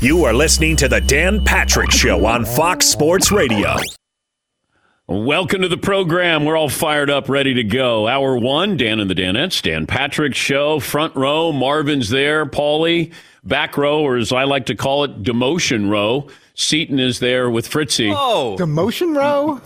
[0.00, 3.76] You are listening to the Dan Patrick Show on Fox Sports Radio.
[5.08, 6.44] Welcome to the program.
[6.44, 8.06] We're all fired up, ready to go.
[8.06, 11.50] Hour one, Dan and the Danettes, Dan Patrick Show, front row.
[11.52, 13.12] Marvin's there, Paulie,
[13.44, 16.28] back row, or as I like to call it, demotion row.
[16.54, 18.12] Seaton is there with Fritzy.
[18.14, 19.60] Oh, Demotion row?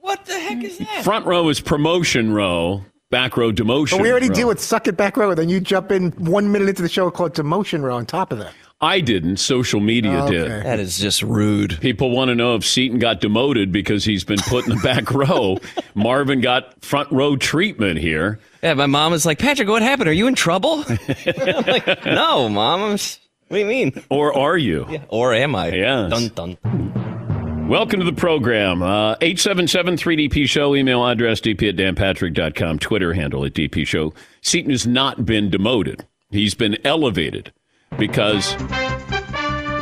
[0.00, 1.04] what the heck is that?
[1.04, 3.92] Front row is promotion row, back row demotion.
[3.92, 4.34] But we already row.
[4.34, 5.34] deal with suck it back row.
[5.34, 8.38] Then you jump in one minute into the show called demotion row on top of
[8.38, 8.52] that.
[8.84, 9.36] I didn't.
[9.36, 10.32] Social media Okay.
[10.38, 10.50] did.
[10.64, 11.80] That is just rude.
[11.80, 15.08] People want to know if Seaton got demoted because he's been put in the back
[15.14, 15.58] row.
[15.94, 18.40] Marvin got front row treatment here.
[18.60, 20.08] Yeah, my mom is like, Patrick, what happened?
[20.08, 20.84] Are you in trouble?
[20.88, 22.82] I'm like, no, mom.
[22.82, 24.02] I'm s- what do you mean?
[24.10, 24.86] Or are you?
[24.90, 25.70] Yeah, Or am I?
[25.70, 26.10] Yes.
[26.34, 27.68] Dun dun.
[27.68, 28.82] Welcome to the program.
[28.82, 34.12] Uh, 877-3DP Show, email address dp at danpatrick.com, Twitter handle at DP Show.
[34.40, 36.04] Seaton has not been demoted.
[36.30, 37.52] He's been elevated
[37.98, 38.56] because,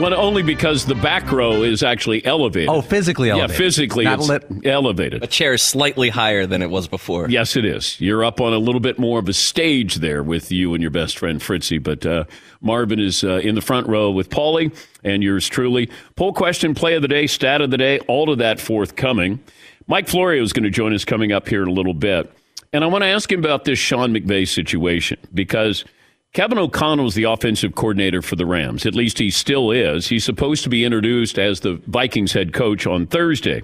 [0.01, 2.69] well, only because the back row is actually elevated.
[2.69, 3.51] Oh, physically elevated.
[3.51, 5.23] Yeah, physically Not it's lit- elevated.
[5.23, 7.29] A chair is slightly higher than it was before.
[7.29, 8.01] Yes, it is.
[8.01, 10.91] You're up on a little bit more of a stage there with you and your
[10.91, 11.79] best friend Fritzy.
[11.83, 12.25] But uh,
[12.61, 15.91] Marvin is uh, in the front row with Paulie and yours truly.
[16.17, 19.41] Poll question, play of the day, stat of the day, all of that forthcoming.
[19.87, 22.33] Mike Florio is going to join us coming up here in a little bit.
[22.73, 25.85] And I want to ask him about this Sean McVay situation because
[26.33, 28.87] Kevin O'Connell is the offensive coordinator for the Rams.
[28.87, 30.09] At least he still is.
[30.09, 33.63] He's supposed to be introduced as the Vikings head coach on Thursday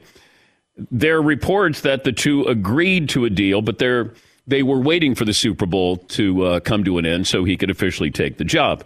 [0.90, 4.12] there are reports that the two agreed to a deal, but they're
[4.46, 7.56] they were waiting for the Super Bowl to uh, come to an end so he
[7.56, 8.84] could officially take the job.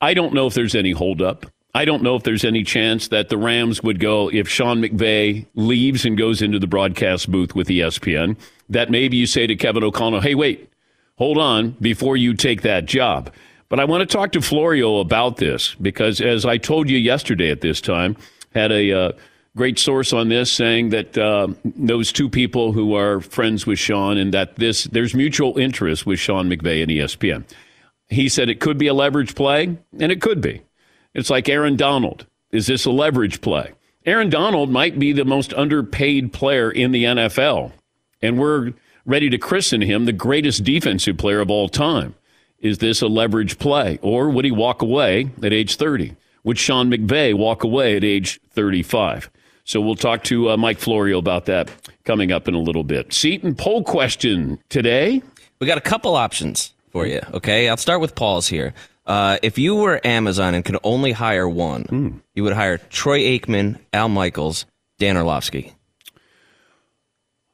[0.00, 1.46] I don't know if there's any holdup.
[1.74, 5.46] I don't know if there's any chance that the Rams would go if Sean McVay
[5.54, 8.36] leaves and goes into the broadcast booth with ESPN.
[8.70, 10.70] That maybe you say to Kevin O'Connell, "Hey, wait,
[11.16, 13.32] hold on before you take that job."
[13.68, 17.50] But I want to talk to Florio about this because, as I told you yesterday
[17.50, 18.18] at this time,
[18.54, 19.12] had a uh,
[19.56, 24.18] great source on this saying that uh, those two people who are friends with Sean
[24.18, 27.44] and that this there's mutual interest with Sean McVay and ESPN.
[28.08, 30.62] He said it could be a leverage play, and it could be.
[31.14, 32.26] It's like Aaron Donald.
[32.50, 33.72] Is this a leverage play?
[34.04, 37.72] Aaron Donald might be the most underpaid player in the NFL,
[38.20, 38.72] and we're
[39.04, 42.14] ready to christen him the greatest defensive player of all time.
[42.58, 46.14] Is this a leverage play, or would he walk away at age 30?
[46.44, 49.30] Would Sean McVay walk away at age 35?
[49.64, 51.70] So we'll talk to uh, Mike Florio about that
[52.04, 53.12] coming up in a little bit.
[53.12, 55.22] Seaton poll question today.
[55.60, 57.20] We got a couple options for you.
[57.32, 58.74] Okay, I'll start with Paul's here.
[59.06, 63.78] Uh, if you were Amazon and could only hire one, you would hire Troy Aikman,
[63.92, 64.66] Al Michaels,
[64.98, 65.72] Dan Orlovsky.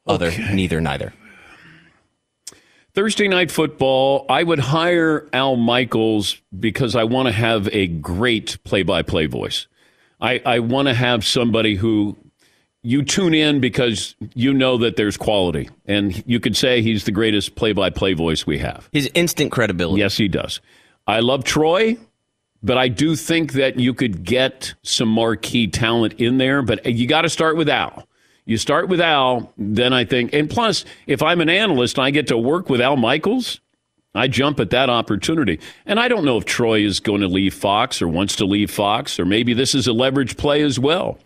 [0.06, 1.12] Other, neither, neither.
[2.98, 8.58] Thursday night football, I would hire Al Michaels because I want to have a great
[8.64, 9.68] play by play voice.
[10.20, 12.16] I, I want to have somebody who
[12.82, 15.70] you tune in because you know that there's quality.
[15.86, 18.88] And you could say he's the greatest play by play voice we have.
[18.90, 20.00] His instant credibility.
[20.00, 20.60] Yes, he does.
[21.06, 21.96] I love Troy,
[22.64, 26.62] but I do think that you could get some marquee talent in there.
[26.62, 28.07] But you got to start with Al.
[28.48, 32.10] You start with Al, then I think, and plus, if I'm an analyst and I
[32.10, 33.60] get to work with Al Michaels,
[34.14, 35.60] I jump at that opportunity.
[35.84, 38.70] And I don't know if Troy is going to leave Fox or wants to leave
[38.70, 41.18] Fox, or maybe this is a leverage play as well.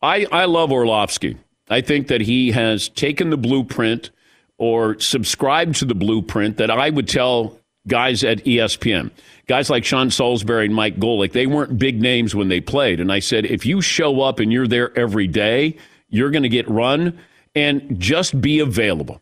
[0.00, 1.36] I, I love Orlovsky.
[1.68, 4.10] I think that he has taken the blueprint
[4.56, 9.10] or subscribed to the blueprint that I would tell guys at ESPN.
[9.46, 12.98] Guys like Sean Salisbury and Mike Golic, they weren't big names when they played.
[12.98, 15.76] And I said, if you show up and you're there every day,
[16.08, 17.18] you're going to get run
[17.54, 19.20] and just be available.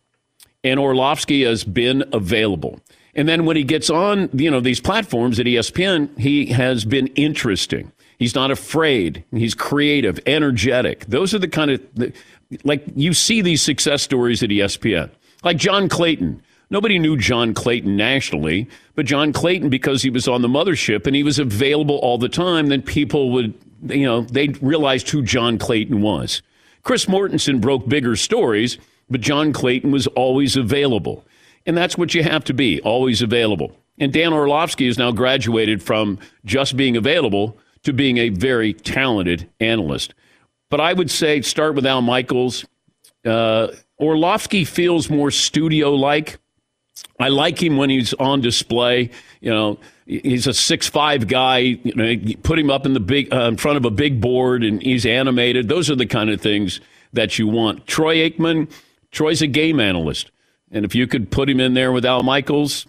[0.63, 2.79] And Orlovsky has been available.
[3.15, 7.07] And then when he gets on, you know, these platforms at ESPN, he has been
[7.07, 7.91] interesting.
[8.19, 9.23] He's not afraid.
[9.31, 11.05] He's creative, energetic.
[11.05, 12.13] Those are the kind of
[12.63, 15.09] like you see these success stories at ESPN.
[15.43, 16.41] Like John Clayton.
[16.71, 21.15] Nobody knew John Clayton nationally, but John Clayton, because he was on the mothership and
[21.15, 23.53] he was available all the time, then people would,
[23.83, 26.41] you know, they realized who John Clayton was.
[26.85, 28.77] Chris Mortensen broke bigger stories,
[29.09, 31.25] but John Clayton was always available.
[31.65, 33.75] And that's what you have to be, always available.
[33.97, 39.49] And Dan Orlovsky has now graduated from just being available to being a very talented
[39.59, 40.13] analyst.
[40.69, 42.65] But I would say start with Al Michaels.
[43.25, 46.37] Uh, Orlovsky feels more studio like.
[47.19, 49.09] I like him when he's on display.
[49.41, 51.57] You know, he's a six-five guy.
[51.57, 54.21] You know, you put him up in the big uh, in front of a big
[54.21, 55.67] board, and he's animated.
[55.67, 56.81] Those are the kind of things
[57.13, 57.87] that you want.
[57.87, 58.69] Troy Aikman,
[59.11, 60.31] Troy's a game analyst,
[60.71, 62.85] and if you could put him in there with Al Michaels,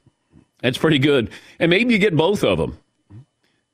[0.60, 1.30] that's pretty good.
[1.58, 2.78] And maybe you get both of them.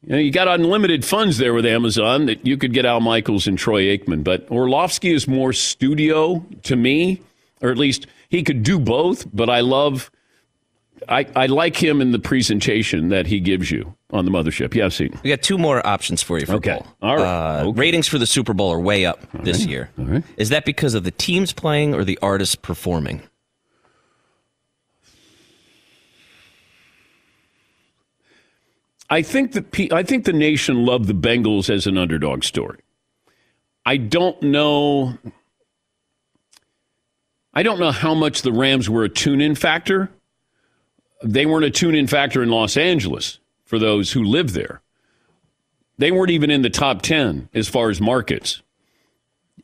[0.04, 3.46] You, know, you got unlimited funds there with Amazon that you could get Al Michaels
[3.46, 7.22] and Troy Aikman, but Orlovsky is more studio to me,
[7.60, 9.26] or at least he could do both.
[9.32, 10.10] But I love,
[11.08, 14.74] I, I like him in the presentation that he gives you on the mothership.
[14.74, 15.10] Yeah, see.
[15.22, 16.78] We got two more options for you for Okay.
[16.78, 16.86] Paul.
[17.02, 17.24] All right.
[17.24, 17.80] Uh, Okay.
[17.80, 19.90] Ratings for the Super Bowl are way up this year.
[19.98, 20.24] All right.
[20.36, 23.22] Is that because of the teams playing or the artists performing?
[29.10, 32.78] I think the I think the nation loved the Bengals as an underdog story.
[33.84, 35.18] I don't know.
[37.52, 40.10] I don't know how much the Rams were a tune-in factor.
[41.22, 44.82] They weren't a tune-in factor in Los Angeles for those who live there.
[45.98, 48.62] They weren't even in the top ten as far as markets.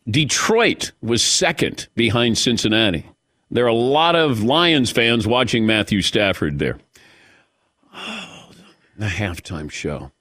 [0.09, 3.11] Detroit was second behind Cincinnati.
[3.51, 6.79] There are a lot of Lions fans watching Matthew Stafford there
[7.95, 8.51] Oh,
[8.97, 10.13] the halftime show.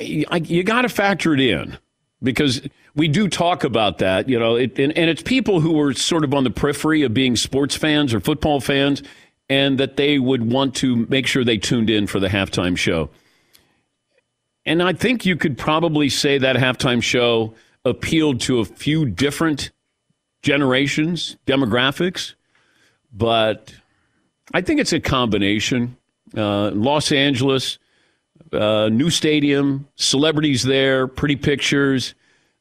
[0.00, 1.76] I, you got to factor it in
[2.22, 2.62] because
[2.94, 6.24] we do talk about that, you know, it, and, and it's people who are sort
[6.24, 9.02] of on the periphery of being sports fans or football fans,
[9.48, 13.10] and that they would want to make sure they tuned in for the halftime show.
[14.66, 17.54] And I think you could probably say that halftime show
[17.84, 19.70] appealed to a few different
[20.42, 22.34] generations, demographics,
[23.12, 23.74] but
[24.52, 25.96] I think it's a combination.
[26.36, 27.78] Uh, Los Angeles,
[28.52, 32.14] uh, new stadium, celebrities there, pretty pictures,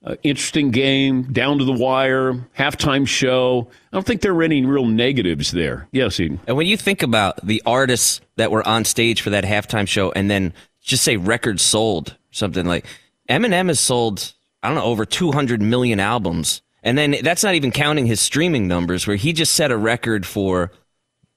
[0.07, 3.67] uh, interesting game, down to the wire, halftime show.
[3.91, 5.87] I don't think there were any real negatives there.
[5.91, 6.39] Yes, Eden.
[6.47, 10.11] And when you think about the artists that were on stage for that halftime show
[10.13, 12.85] and then just say records sold, something like
[13.29, 14.33] Eminem has sold,
[14.63, 16.61] I don't know, over 200 million albums.
[16.83, 20.25] And then that's not even counting his streaming numbers, where he just set a record
[20.25, 20.71] for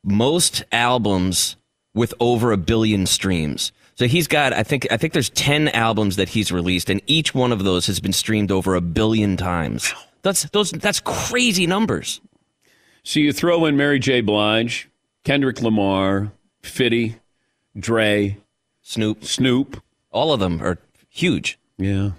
[0.05, 1.57] most albums
[1.93, 3.73] with over a billion streams.
[4.01, 7.35] So he's got, I think, I think there's 10 albums that he's released, and each
[7.35, 9.93] one of those has been streamed over a billion times.
[10.23, 10.71] That's those.
[10.71, 12.23] That's crazy numbers.
[13.03, 14.23] So you throw in Mary J.
[14.23, 14.89] Blige,
[15.23, 16.33] Kendrick Lamar,
[16.63, 17.17] Fitty,
[17.79, 18.39] Dre,
[18.81, 19.83] Snoop, Snoop.
[20.11, 20.79] all of them are
[21.11, 21.59] huge.
[21.77, 22.13] Yeah.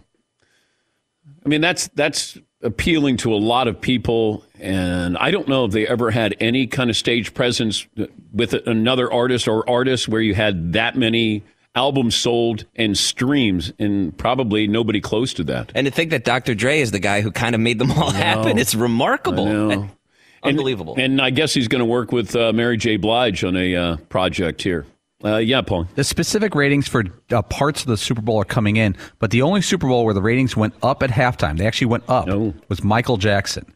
[1.44, 5.72] I mean, that's that's appealing to a lot of people, and I don't know if
[5.72, 7.88] they ever had any kind of stage presence
[8.32, 11.42] with another artist or artists where you had that many
[11.76, 15.72] albums sold and streams, and probably nobody close to that.
[15.76, 16.54] And to think that Dr.
[16.56, 19.48] Dre is the guy who kind of made them all happen, it's remarkable.
[19.48, 19.90] I know.
[20.44, 20.94] Unbelievable.
[20.96, 22.98] And, and I guess he's going to work with uh, Mary J.
[22.98, 24.86] Blige on a uh, project here.
[25.24, 25.88] Uh, yeah, Paul.
[25.94, 29.44] The specific ratings for uh, parts of the Super Bowl are coming in, but the
[29.44, 32.56] only Super Bowl where the ratings went up at halftime, they actually went up, Oh.
[32.70, 33.72] was Michael Jackson.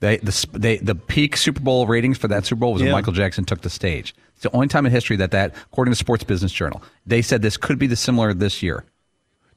[0.00, 2.88] They, the, they, the peak Super Bowl ratings for that Super Bowl was Yeah.
[2.88, 4.14] when Michael Jackson took the stage.
[4.42, 7.42] It's the only time in history that that, according to Sports Business Journal, they said
[7.42, 8.84] this could be the similar this year.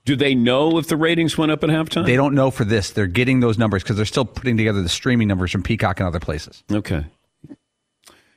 [0.05, 2.05] Do they know if the ratings went up at halftime?
[2.05, 2.91] They don't know for this.
[2.91, 6.05] They're getting those numbers because they're still putting together the streaming numbers from Peacock and
[6.05, 6.63] other places.
[6.71, 7.03] Okay.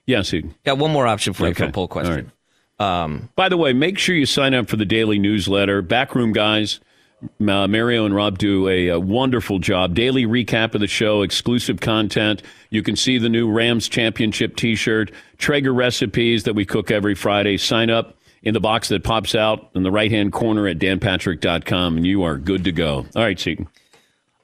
[0.07, 0.55] Yes, Eden.
[0.65, 2.33] Got one more option for you for a poll question.
[2.79, 5.83] By the way, make sure you sign up for the daily newsletter.
[5.83, 6.81] Backroom guys,
[7.23, 9.95] uh, Mario and Rob do a, uh wonderful job.
[9.95, 12.43] Daily recap of the show, exclusive content.
[12.71, 17.57] You can see the new Rams championship T-shirt, Traeger recipes that we cook every Friday.
[17.57, 21.97] Sign up in the box that pops out in the right hand corner at danpatrick.com,
[21.97, 23.05] and you are good to go.
[23.17, 23.67] All right, Seaton.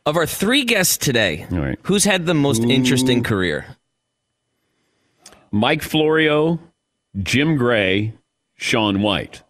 [0.04, 1.78] Of our three guests today, All right.
[1.84, 3.76] who's had the most interesting career?
[5.52, 6.58] Mike Florio,
[7.22, 8.12] Jim Gray,
[8.56, 9.43] Shaun White.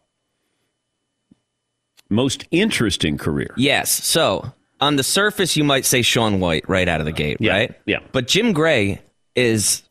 [2.15, 3.53] Most interesting career.
[3.57, 3.91] Yes.
[4.05, 7.53] So on the surface, you might say Shaun White right out of the gate, Yeah,
[7.53, 7.75] right?
[7.87, 7.99] yeah.
[8.13, 9.01] But Jim Gray
[9.35, 9.83] is.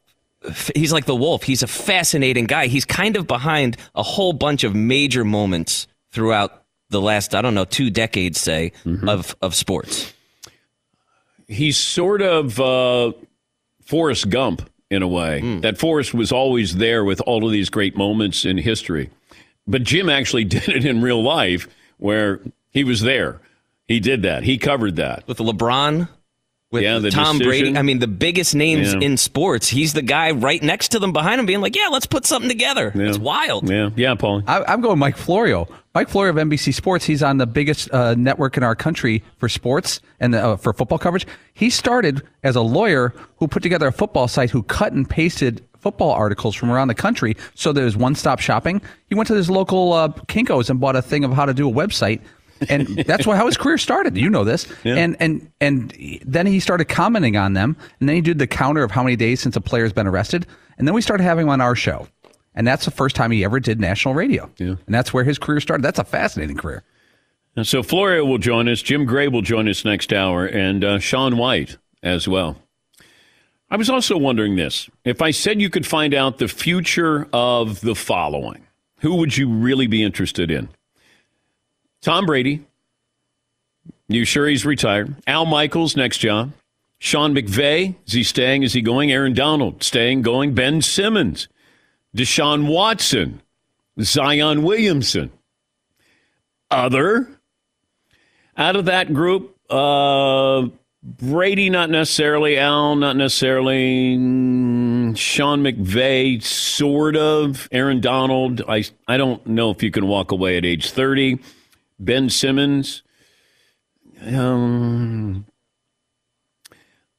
[0.76, 1.44] He's like the wolf.
[1.44, 2.68] He's a fascinating guy.
[2.68, 7.56] He's kind of behind a whole bunch of major moments throughout the last, I don't
[7.56, 9.08] know, two decades, say, Mm-hmm.
[9.08, 10.12] of, of sports.
[11.48, 13.14] he's sort of uh,
[13.86, 15.60] Forrest Gump in a way.
[15.62, 19.10] That Forrest was always there with all of these great moments in history.
[19.66, 21.68] But Jim actually did it in real life
[22.04, 23.40] where he was there.
[23.88, 24.44] He did that.
[24.44, 25.26] He covered that.
[25.26, 26.10] With LeBron,
[26.70, 27.48] with Yeah, the Tom decision.
[27.48, 27.78] Brady.
[27.78, 29.00] I mean, the biggest names Yeah.
[29.00, 29.70] in sports.
[29.70, 32.50] He's the guy right next to them behind him being like, yeah, let's put something
[32.50, 32.92] together.
[32.94, 33.70] It's wild.
[33.70, 34.44] Yeah, yeah, Paul.
[34.48, 35.68] I, I'm going Mike Florio.
[35.96, 37.06] Mike Florio of NBC Sports.
[37.06, 40.98] He's on the biggest uh, network in our country for sports and uh, for football
[40.98, 41.26] coverage.
[41.54, 45.64] He started as a lawyer who put together a football site who cut and pasted
[45.84, 48.82] football articles from around the country so there was one-stop shopping.
[49.10, 51.70] He went to his local uh, Kinkos and bought a thing of how to do
[51.70, 52.22] a website.
[52.70, 54.18] and that's why how his career started.
[54.18, 55.94] You know this, and and and
[56.26, 59.16] then he started commenting on them, and then he did the counter of how many
[59.16, 60.48] days since a player's been arrested,
[60.78, 62.08] and then we started having him on our show,
[62.56, 64.50] and that's the first time he ever did national radio.
[64.58, 64.76] Yeah.
[64.86, 65.84] And that's where his career started.
[65.84, 66.84] That's a fascinating career.
[67.56, 68.82] And so Florio will join us.
[68.82, 72.58] Jim Gray will join us next hour, and uh, Shaun White as well.
[73.74, 77.82] I was also wondering this: if I said you could find out the future of
[77.82, 78.68] the following,
[79.00, 80.70] who would you really be interested in?
[82.04, 82.64] Tom Brady.
[84.08, 85.16] You sure he's retired?
[85.26, 86.52] Al Michaels, next job.
[87.00, 88.62] Sean McVay, is he staying?
[88.62, 89.12] Is he going?
[89.12, 90.54] Aaron Donald, staying, going.
[90.54, 91.48] Ben Simmons,
[92.16, 93.42] Deshaun Watson,
[94.00, 95.32] Zion Williamson.
[96.70, 97.28] Other,
[98.56, 100.68] out of that group, uh,
[101.04, 102.58] Brady, not necessarily.
[102.58, 104.18] Al, not necessarily.
[104.18, 107.68] Mm, Sean McVay, sort of.
[107.74, 111.40] Aaron Donald, I, I don't know if you can walk away at age 30.
[112.00, 113.04] Ben Simmons.
[114.26, 115.46] Um,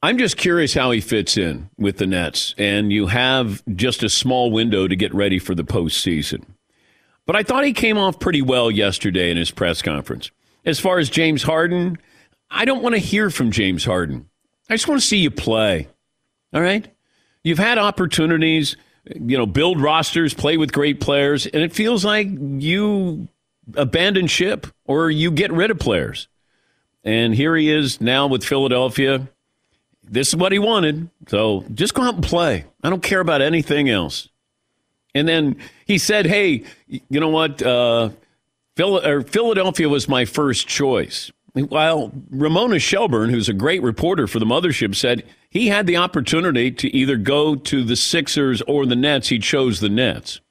[0.01, 4.09] I'm just curious how he fits in with the Nets, and you have just a
[4.09, 6.43] small window to get ready for the postseason.
[7.27, 10.31] But I thought he came off pretty well yesterday in his press conference.
[10.65, 11.99] As far as James Harden,
[12.49, 14.29] I don't want to hear from James Harden.
[14.69, 15.87] I just want to see you play.
[16.53, 16.87] All right?
[17.43, 18.75] You've had opportunities,
[19.05, 23.27] you know, build rosters, play with great players, and it feels like you
[23.75, 26.27] abandon ship or you get rid of players.
[27.03, 29.27] And here he is now with Philadelphia.
[30.03, 31.09] This is what he wanted.
[31.27, 32.65] So just go out and play.
[32.83, 34.29] I don't care about anything else.
[35.13, 37.61] And then he said, hey, you know what?
[37.61, 38.09] Uh,
[38.75, 41.31] Philadelphia was my first choice.
[41.55, 46.69] While Ramona Shelburne, who's a great reporter for the mothership, said he had the opportunity
[46.69, 50.41] to either go to the Sixers or the Nets, he chose the Nets.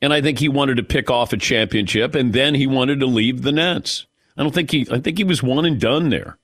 [0.00, 3.06] And I think he wanted to pick off a championship, and then he wanted to
[3.06, 4.06] leave the Nets.
[4.36, 4.86] I don't think he.
[4.90, 6.38] I think he was one and done there,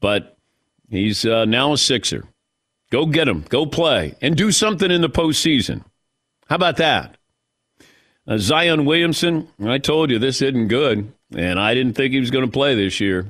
[0.00, 0.36] but
[0.90, 2.24] he's uh, now a Sixer.
[2.90, 3.44] Go get him.
[3.48, 5.84] Go play and do something in the postseason.
[6.48, 7.16] How about that?
[8.26, 9.48] Uh, Zion Williamson.
[9.64, 12.74] I told you this isn't good, and I didn't think he was going to play
[12.74, 13.26] this year.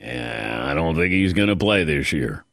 [0.00, 2.44] And I don't think he's going to play this year.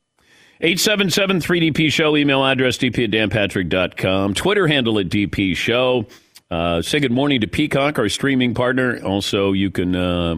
[0.61, 6.05] 877 3DP Show, email address dp at danpatrick.com, Twitter handle at DP Show.
[6.51, 9.01] Uh, say good morning to Peacock, our streaming partner.
[9.03, 9.95] Also, you can.
[9.95, 10.35] Uh,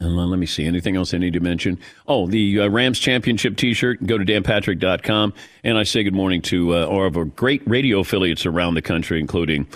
[0.00, 0.66] let me see.
[0.66, 1.78] Anything else I need to mention?
[2.06, 4.06] Oh, the uh, Rams Championship t shirt.
[4.06, 5.32] Go to danpatrick.com.
[5.62, 8.82] And I say good morning to uh, all of our great radio affiliates around the
[8.82, 9.66] country, including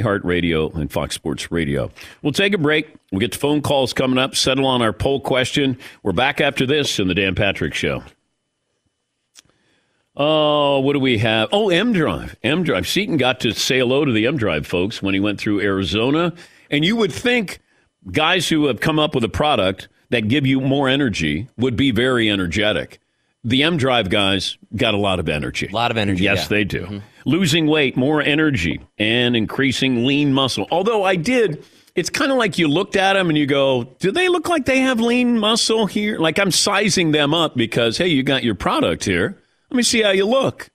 [0.00, 1.90] iHeartRadio and Fox Sports Radio.
[2.22, 2.94] We'll take a break.
[3.10, 5.78] We'll get to phone calls coming up, settle on our poll question.
[6.02, 8.02] We're back after this in the Dan Patrick Show.
[10.14, 11.48] Oh, what do we have?
[11.52, 12.36] Oh, M Drive.
[12.42, 12.86] M Drive.
[12.86, 16.34] Seaton got to say hello to the M Drive folks when he went through Arizona.
[16.70, 17.60] And you would think
[18.10, 21.90] guys who have come up with a product that give you more energy would be
[21.90, 22.98] very energetic.
[23.44, 25.68] The M Drive guys got a lot of energy.
[25.68, 26.24] A lot of energy.
[26.24, 26.48] Yes, yeah.
[26.48, 26.82] they do.
[26.82, 26.98] Mm-hmm.
[27.24, 30.66] Losing weight, more energy, and increasing lean muscle.
[30.70, 31.64] Although I did,
[31.94, 34.64] it's kind of like you looked at them and you go, do they look like
[34.64, 36.18] they have lean muscle here?
[36.18, 39.38] Like I'm sizing them up because, hey, you got your product here.
[39.70, 40.70] Let me see how you look.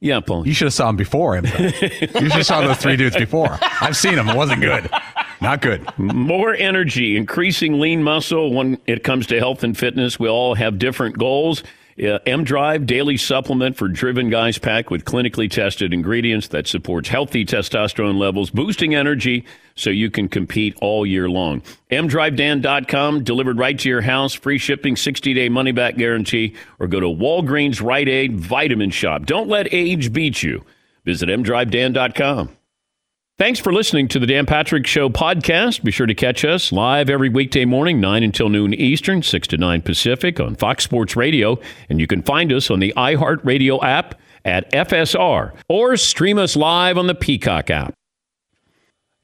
[0.00, 0.46] Yeah, Paul.
[0.46, 1.44] You should have saw them before him.
[1.46, 3.58] you should have saw those three dudes before.
[3.80, 4.28] I've seen them.
[4.28, 4.88] It wasn't good.
[5.40, 5.86] Not good.
[5.98, 10.18] More energy, increasing lean muscle when it comes to health and fitness.
[10.18, 11.62] We all have different goals.
[12.00, 17.08] Uh, M Drive daily supplement for driven guys packed with clinically tested ingredients that supports
[17.08, 21.62] healthy testosterone levels, boosting energy so you can compete all year long.
[21.90, 27.00] MDriveDan.com, delivered right to your house, free shipping, 60 day money back guarantee, or go
[27.00, 29.26] to Walgreens Rite Aid Vitamin Shoppe.
[29.26, 30.64] Don't let age beat you.
[31.04, 32.57] Visit MDriveDan.com.
[33.38, 35.84] Thanks for listening to the Dan Patrick Show podcast.
[35.84, 39.56] Be sure to catch us live every weekday morning, 9 until noon Eastern, 6 to
[39.56, 41.60] 9 Pacific on Fox Sports Radio.
[41.88, 46.98] And you can find us on the iHeartRadio app at FSR or stream us live
[46.98, 47.94] on the Peacock app.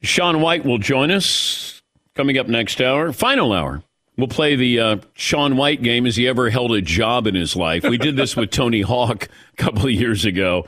[0.01, 1.81] Shaun White will join us
[2.15, 3.83] coming up next hour, final hour.
[4.17, 6.05] We'll play the uh, Shaun White game.
[6.05, 7.83] Has he ever held a job in his life?
[7.83, 10.65] We did this with Tony Hawk a couple of years ago.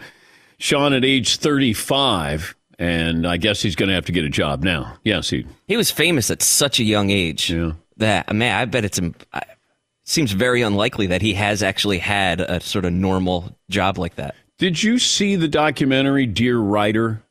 [0.57, 4.63] Shaun, at age 35, and I guess he's going to have to get a job
[4.63, 4.98] now.
[5.03, 7.50] Yes, he he was famous at such a young age.
[7.50, 7.74] Yeah.
[7.98, 9.25] That man, I bet it's it
[10.03, 14.36] seems very unlikely that he has actually had a sort of normal job like that.
[14.57, 17.22] Did you see the documentary Dear Rider?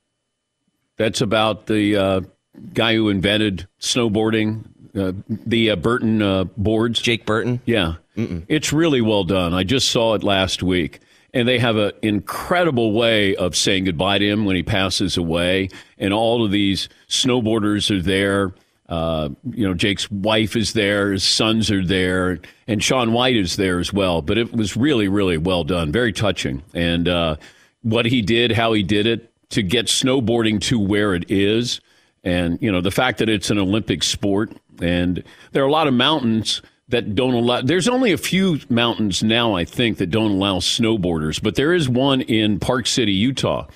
[0.97, 2.21] That's about the uh,
[2.73, 4.65] guy who invented snowboarding,
[4.97, 7.00] uh, the uh, Burton uh, boards.
[7.00, 7.61] Jake Burton.
[7.67, 8.45] Yeah, Mm-mm.
[8.49, 9.55] it's really well done.
[9.55, 11.00] I just saw it last week
[11.37, 15.69] and they have an incredible way of saying goodbye to him when he passes away.
[15.99, 18.55] And all of these snowboarders are there.
[18.88, 23.57] Uh, you know, Jake's wife is there, his sons are there, and Shaun White is
[23.57, 24.23] there as well.
[24.23, 26.62] But it was really, really well done, very touching.
[26.73, 27.37] And uh,
[27.83, 31.83] what he did, how he did it, to get snowboarding to where it is.
[32.25, 35.87] And, you know, the fact that it's an Olympic sport and there are a lot
[35.87, 40.31] of mountains that don't allow, there's only a few mountains now, I think, that don't
[40.33, 43.66] allow snowboarders, but there is one in Park City, Utah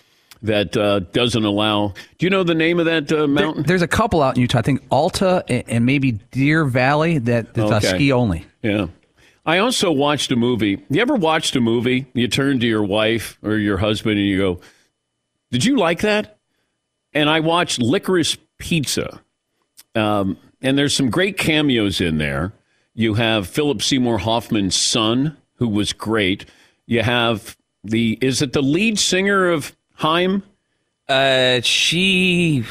[0.42, 1.88] that uh, doesn't allow.
[2.18, 3.64] Do you know the name of that uh, mountain?
[3.64, 4.60] There's a couple out in Utah.
[4.60, 7.96] I think Alta and, and maybe Deer Valley that that's Okay.
[7.96, 8.46] ski only.
[8.62, 8.86] Yeah.
[9.44, 10.82] I also watched a movie.
[10.88, 12.06] You ever watched a movie?
[12.14, 14.60] You turn to your wife or your husband and you go,
[15.50, 16.38] Did you like that?
[17.12, 19.20] And I watched Licorice Pizza.
[19.94, 22.52] Um, and there's some great cameos in there.
[22.94, 26.46] You have Philip Seymour Hoffman's son, who was great.
[26.86, 30.42] You have the, is it the lead singer of Haim?
[31.08, 32.64] Uh, she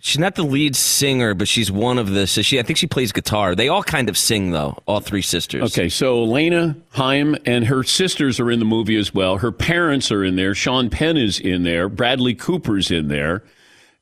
[0.00, 2.26] she's not the lead singer, but she's one of the.
[2.26, 3.54] So she, I think she plays guitar.
[3.54, 4.76] They all kind of sing though.
[4.86, 5.62] All three sisters.
[5.62, 9.38] Okay, so Alana Haim and her sisters are in the movie as well.
[9.38, 10.54] Her parents are in there.
[10.54, 11.88] Sean Penn is in there.
[11.88, 13.44] Bradley Cooper's in there.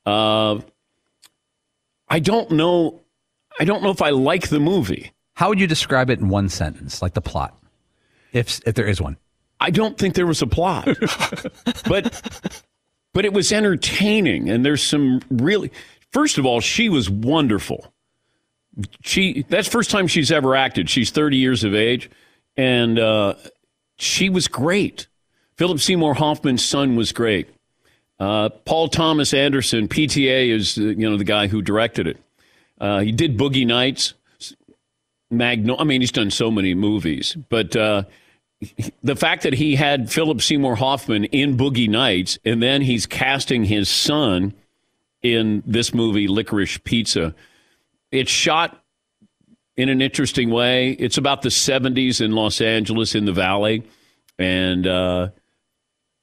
[0.05, 0.59] Uh,
[2.07, 3.01] I don't know.
[3.59, 5.11] I don't know if I like the movie.
[5.39, 7.57] How would you describe it in one sentence, like the plot,
[8.33, 9.15] if if there is one?
[9.61, 10.83] I don't think there was a plot,
[11.87, 12.51] but
[13.13, 15.71] but it was entertaining, and there's some really.
[16.11, 17.93] First of all, she was wonderful.
[18.99, 20.89] She that's first time she's ever acted.
[20.89, 22.11] She's 30 years of age,
[22.57, 23.35] and uh,
[23.95, 25.07] she was great.
[25.55, 27.47] Philip Seymour Hoffman's son was great.
[28.19, 32.17] Uh, Paul Thomas Anderson, PTA, is uh, you know the guy who directed it.
[32.77, 34.15] Uh, he did Boogie Nights,
[35.29, 35.77] Magno.
[35.77, 38.03] I mean, he's done so many movies, but uh,
[39.03, 43.63] the fact that he had Philip Seymour Hoffman in Boogie Nights, and then he's casting
[43.63, 44.53] his son
[45.21, 47.35] in this movie, Licorice Pizza.
[48.11, 48.81] It's shot
[49.77, 50.91] in an interesting way.
[50.91, 53.83] It's about the 70s in Los Angeles in the Valley.
[54.37, 55.29] And uh,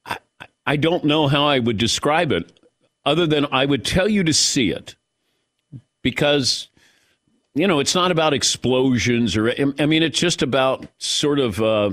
[0.05, 0.17] I,
[0.65, 2.59] I don't know how I would describe it
[3.03, 4.95] other than I would tell you to see it
[6.03, 6.69] because,
[7.59, 11.91] you know, it's not about explosions or, I mean, it's just about sort of uh,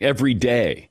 [0.00, 0.90] every day.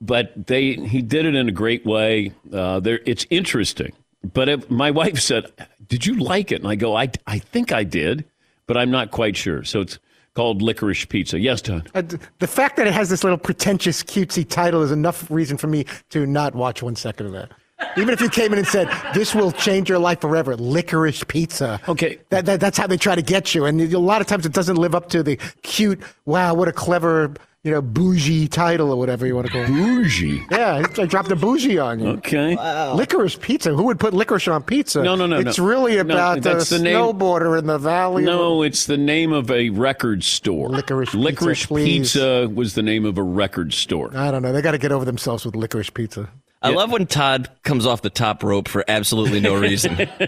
[0.00, 2.32] But they, he did it in a great way.
[2.52, 3.92] Uh, there, it's interesting.
[4.32, 5.46] But it, my wife said,
[5.86, 8.24] "Did you like it?" And I go, "I, I think I did,
[8.66, 9.98] but I'm not quite sure." So it's
[10.34, 11.38] called Licorice Pizza.
[11.38, 11.84] Yes, Don.
[11.94, 12.02] Uh,
[12.38, 15.84] the fact that it has this little pretentious, cutesy title is enough reason for me
[16.10, 17.52] to not watch one second of that.
[17.96, 21.80] Even if you came in and said, "This will change your life forever," licorice pizza.
[21.88, 22.18] Okay.
[22.30, 24.52] that, that that's how they try to get you, and a lot of times it
[24.52, 26.00] doesn't live up to the cute.
[26.24, 27.32] Wow, what a clever,
[27.64, 29.66] you know, bougie title or whatever you want to call it.
[29.68, 30.46] Bougie.
[30.50, 32.06] Yeah, I dropped a bougie on you.
[32.10, 32.54] Okay.
[32.94, 33.74] Licorice pizza.
[33.74, 35.02] Who would put licorice on pizza?
[35.02, 35.64] No, no, no, It's no.
[35.66, 38.22] really about that's a the name- snowboarder in the valley.
[38.24, 40.68] No, it's the name of a record store.
[40.70, 42.12] Licorice Licorice please.
[42.12, 44.16] Pizza was the name of a record store.
[44.16, 44.52] I don't know.
[44.52, 46.30] They got to get over themselves with licorice pizza.
[46.62, 49.96] I love when Todd comes off the top rope for absolutely no reason.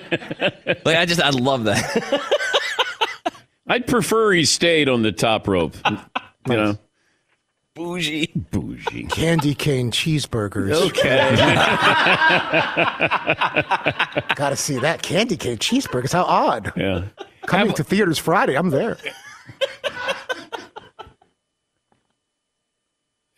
[0.85, 2.23] like I just I love that.
[3.67, 5.77] I'd prefer he stayed on the top rope.
[6.49, 6.79] You know,
[7.77, 8.33] Bougie.
[8.51, 9.05] bougie.
[9.05, 10.73] Candy cane cheeseburgers.
[10.89, 11.37] Okay.
[14.35, 16.13] Got to see that candy cane cheeseburgers.
[16.13, 16.73] How odd.
[16.77, 17.05] Yeah.
[17.47, 18.57] Coming to theaters Friday.
[18.57, 18.97] I'm there.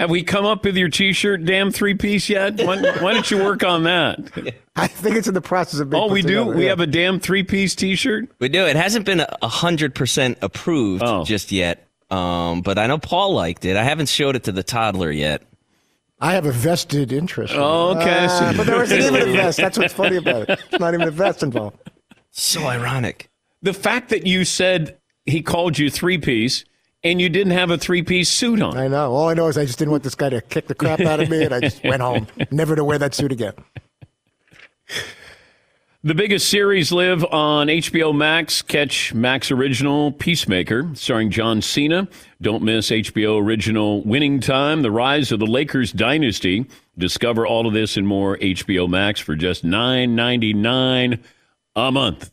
[0.00, 2.60] Have we come up with your T-shirt, damn three piece yet?
[2.60, 4.18] Why, why don't you work on that?
[4.74, 6.02] I think it's in the process of being.
[6.02, 6.28] Oh, put we do.
[6.40, 6.70] together, We yeah.
[6.70, 8.28] have a damn three piece T-shirt.
[8.40, 8.66] We do.
[8.66, 11.22] It hasn't been a hundred percent approved Oh.
[11.24, 11.86] just yet.
[12.12, 13.76] Um, but I know Paul liked it.
[13.76, 15.42] I haven't showed it to the toddler yet.
[16.20, 17.52] I have a vested interest.
[17.54, 17.62] in it.
[17.62, 18.26] Oh, okay.
[18.28, 19.56] Ah, but there isn't even a vest.
[19.58, 20.60] That's what's funny about it.
[20.70, 21.78] It's not even a vest involved.
[22.30, 23.28] So ironic.
[23.62, 26.64] The fact that you said he called you three piece
[27.02, 28.76] and you didn't have a three piece suit on.
[28.76, 29.12] I know.
[29.12, 31.18] All I know is I just didn't want this guy to kick the crap out
[31.18, 33.54] of me, and I just went home, never to wear that suit again.
[36.04, 38.60] The biggest series live on HBO Max.
[38.60, 42.08] Catch Max Original Peacemaker, starring John Cena.
[42.40, 46.66] Don't miss HBO Original Winning Time, The Rise of the Lakers Dynasty.
[46.98, 51.22] Discover all of this and more HBO Max for just nine ninety nine
[51.76, 52.32] a month.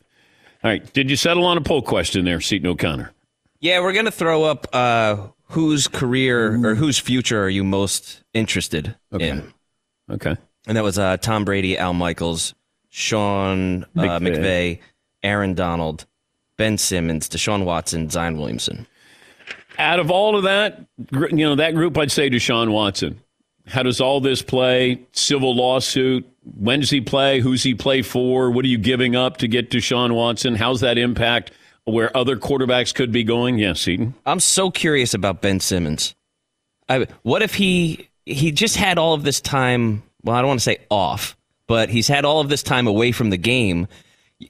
[0.64, 0.92] All right.
[0.94, 3.14] Did you settle on a poll question there, Seaton O'Connor?
[3.60, 8.96] Yeah, we're gonna throw up uh, whose career or whose future are you most interested
[9.12, 9.54] in?
[10.10, 10.36] Okay.
[10.66, 12.56] And that was uh, Tom Brady, Al Michaels,
[12.90, 14.20] Sean uh, McVay.
[14.20, 14.80] McVay,
[15.24, 16.06] Aaron Donald,
[16.58, 18.88] Ben Simmons, Deshaun Watson, Zion Williamson.
[19.78, 23.22] Out of all of that, you know, that group, I'd say Deshaun Watson.
[23.68, 25.00] How does all this play?
[25.12, 26.28] Civil lawsuit.
[26.58, 27.40] When does he play?
[27.40, 28.50] Who's he play for?
[28.50, 30.56] What are you giving up to get Deshaun Watson?
[30.56, 31.52] How's that impact
[31.86, 33.60] where other quarterbacks could be going?
[33.60, 34.16] Yes, Seaton.
[34.26, 36.16] I'm so curious about Ben Simmons.
[36.90, 40.02] I, what if he he just had all of this time?
[40.24, 41.38] Well, I don't want to say off,
[41.70, 43.88] but he's had all of this time away from the game.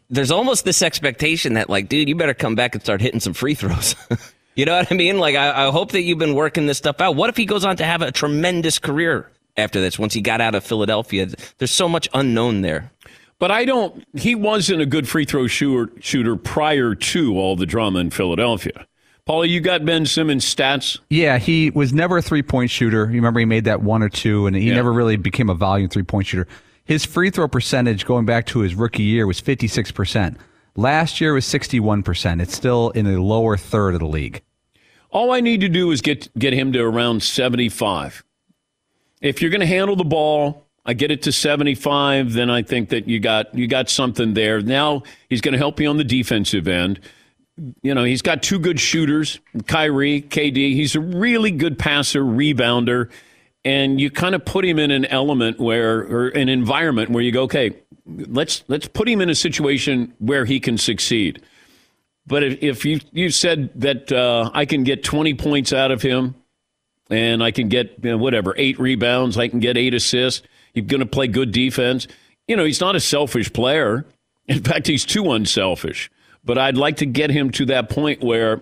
[0.10, 3.34] There's almost this expectation that, like, dude, you better come back and start hitting some
[3.34, 3.94] free throws.
[4.56, 5.20] you know what I mean?
[5.20, 7.18] Like, I, I hope that you've been working this stuff out.
[7.18, 10.40] What if he goes on to have a tremendous career after this once he got
[10.40, 11.28] out of Philadelphia?
[11.58, 12.90] There's so much unknown there.
[13.38, 14.02] But I don't.
[14.14, 18.86] He wasn't a good free throw shooter, shooter prior to all the drama in Philadelphia.
[19.26, 21.00] Paula, you got Ben Simmons stats?
[21.10, 23.06] Yeah, he was never a three point shooter.
[23.08, 24.76] You remember he made that one or two, and he Yeah.
[24.76, 26.48] never really became a volume three point shooter.
[26.90, 30.38] His free throw percentage going back to his rookie year was 56%.
[30.76, 32.42] Last year was 61%.
[32.42, 34.42] It's still in the lower third of the league.
[35.12, 38.24] All I need to do is get get him to around 75.
[39.22, 42.90] If you're going to handle the ball, I get it to 75, then I think
[42.90, 44.60] that you got you got something there.
[44.60, 47.00] Now he's going to help you on the defensive end.
[47.84, 50.74] You know, he's got two good shooters, Kyrie, KD.
[50.74, 53.12] He's a really good passer, rebounder,
[53.66, 57.32] and you kind of put him in an element where or an environment where you
[57.32, 57.72] go, okay,
[58.06, 61.42] let's let's put him in a situation where he can succeed.
[62.26, 66.02] But if, if you you said that uh, I can get 20 points out of
[66.02, 66.36] him,
[67.10, 70.48] and I can get you know, whatever eight rebounds, I can get eight assists.
[70.74, 72.08] He's going to play good defense.
[72.48, 74.06] You know, he's not a selfish player.
[74.48, 76.10] In fact, he's too unselfish.
[76.44, 78.62] But I'd like to get him to that point where,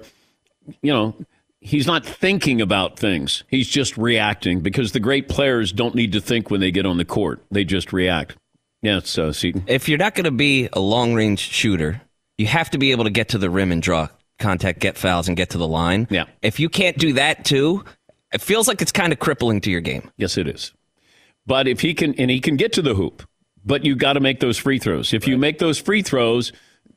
[0.81, 1.15] you know,
[1.61, 3.43] he's not thinking about things.
[3.47, 6.97] He's just reacting because the great players don't need to think when they get on
[6.97, 7.43] the court.
[7.51, 8.37] They just react.
[8.81, 9.63] Yeah, it's uh, Seaton.
[9.67, 12.01] If you're not going to be a long range shooter,
[12.37, 14.07] you have to be able to get to the rim and draw
[14.39, 16.07] contact, get fouls, and get to the line.
[16.09, 16.25] Yeah.
[16.41, 17.83] If you can't do that too,
[18.31, 20.11] it feels like it's kind of crippling to your game.
[20.17, 20.73] Yes, it is.
[21.45, 23.23] But if he can, and he can get to the hoop,
[23.65, 25.13] but you got to make those free throws.
[25.13, 26.51] If you make those free throws,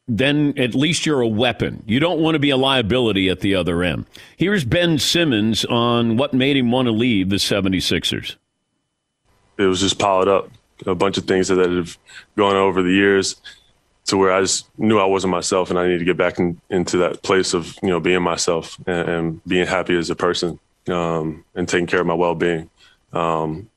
[0.08, 1.82] then at least you're a weapon.
[1.86, 4.06] You don't want to be a liability at the other end.
[4.36, 8.36] Here's Ben Simmons on what made him want to leave the 76ers.
[9.58, 10.50] it was just piled up.
[10.86, 11.98] A bunch of things that have
[12.36, 13.36] gone over the years
[14.06, 16.58] to where I just knew I wasn't myself and I needed to get back in,
[16.70, 20.58] into that place of, you know, being myself and, and being happy as a person
[20.88, 22.70] um, and taking care of my well-being.
[23.12, 23.68] Um,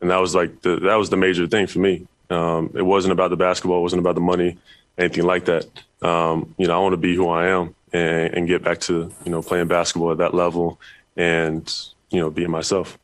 [0.00, 2.06] and that was like the, that was the major thing for me.
[2.28, 3.78] Um, it wasn't about the basketball.
[3.78, 4.58] It wasn't about the money,
[4.98, 5.66] anything like that.
[6.02, 9.10] Um, you know, I want to be who I am and, and get back to,
[9.24, 10.80] you know, playing basketball at that level
[11.16, 11.72] and,
[12.10, 12.98] you know, being myself.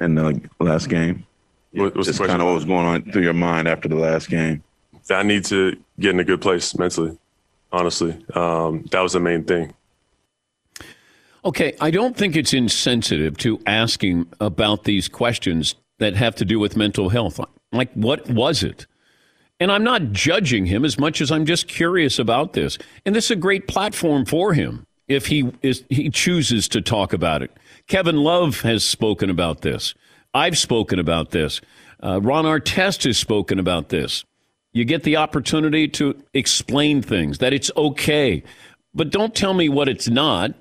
[0.00, 1.24] in the last game?
[1.72, 4.28] What- what's Just kind of what was going on through your mind after the last
[4.28, 4.62] game.
[5.10, 7.16] I need to get in a good place mentally.
[7.72, 9.72] Honestly, um, that was the main thing.
[11.44, 16.58] Okay, I don't think it's insensitive to asking about these questions that have to do
[16.58, 17.40] with mental health.
[17.72, 18.86] Like, what was it?
[19.60, 22.78] And I'm not judging him as much as I'm just curious about this.
[23.04, 27.12] And this is a great platform for him if he is he chooses to talk
[27.12, 27.50] about it.
[27.86, 29.94] Kevin Love has spoken about this.
[30.32, 31.60] I've spoken about this.
[32.02, 34.24] Uh, Ron Artest has spoken about this.
[34.72, 38.44] You get the opportunity to explain things that it's okay,
[38.94, 40.54] but don't tell me what it's not.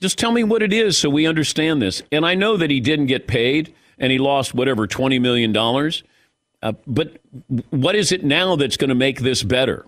[0.00, 2.02] Just tell me what it is so we understand this.
[2.12, 5.52] And I know that he didn't get paid and he lost whatever $20 million.
[6.62, 7.18] Uh, but
[7.70, 9.86] what is it now that's going to make this better?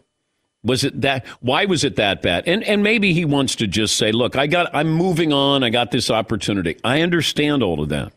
[0.62, 1.26] Was it that?
[1.40, 2.46] Why was it that bad?
[2.46, 4.70] And and maybe he wants to just say, "Look, I got.
[4.74, 5.64] I'm moving on.
[5.64, 6.76] I got this opportunity.
[6.84, 8.12] I understand all of that,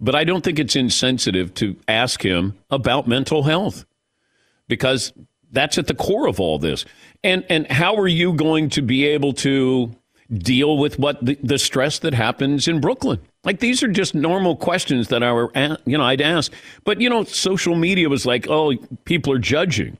[0.00, 3.84] but I don't think it's insensitive to ask him about mental health
[4.68, 5.12] because
[5.50, 6.84] that's at the core of all this.
[7.24, 9.90] And and how are you going to be able to
[10.32, 13.18] deal with what the, the stress that happens in Brooklyn?
[13.44, 15.50] Like these are just normal questions that I were,
[15.86, 16.52] you know, I'd ask.
[16.84, 18.74] But you know, social media was like, oh,
[19.04, 19.98] people are judging.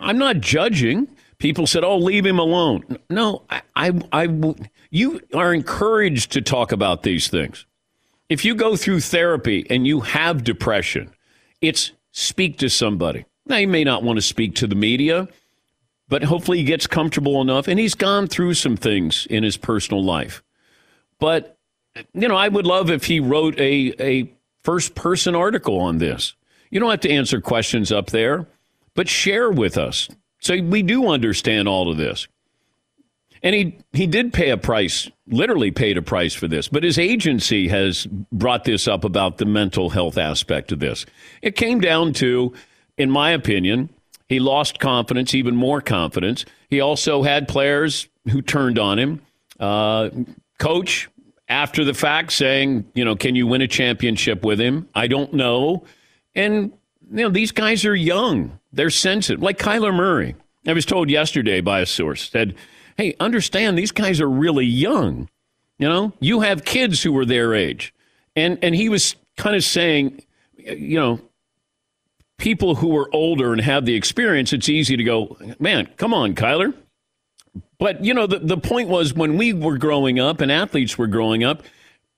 [0.00, 1.08] I'm not judging.
[1.38, 4.54] People said, "Oh, leave him alone." No, I, I, I
[4.90, 7.64] you are encouraged to talk about these things.
[8.28, 11.10] If you go through therapy and you have depression,
[11.60, 13.24] it's speak to somebody.
[13.46, 15.28] Now, he may not want to speak to the media,
[16.08, 17.66] but hopefully he gets comfortable enough.
[17.68, 20.42] And he's gone through some things in his personal life.
[21.18, 21.58] But,
[22.14, 26.34] you know, I would love if he wrote a, a first person article on this.
[26.70, 28.46] You don't have to answer questions up there,
[28.94, 30.08] but share with us
[30.40, 32.26] so we do understand all of this.
[33.42, 36.98] And he, he did pay a price, literally paid a price for this, but his
[36.98, 41.06] agency has brought this up about the mental health aspect of this.
[41.40, 42.52] It came down to,
[42.98, 43.88] in my opinion,
[44.28, 46.44] he lost confidence, even more confidence.
[46.68, 49.22] He also had players who turned on him.
[49.58, 50.10] Uh,
[50.58, 51.08] coach,
[51.50, 54.88] after the fact, saying, you know, can you win a championship with him?
[54.94, 55.84] I don't know.
[56.34, 56.72] And,
[57.10, 58.58] you know, these guys are young.
[58.72, 59.42] They're sensitive.
[59.42, 60.36] Like Kyler Murray.
[60.66, 62.54] I was told yesterday by a source, said,
[62.96, 65.28] hey, understand these guys are really young.
[65.78, 67.92] You know, you have kids who are their age.
[68.36, 70.22] And, and he was kind of saying,
[70.56, 71.20] you know,
[72.36, 76.34] people who are older and have the experience, it's easy to go, man, come on,
[76.34, 76.74] Kyler.
[77.80, 81.06] But, you know, the, the point was when we were growing up and athletes were
[81.06, 81.62] growing up,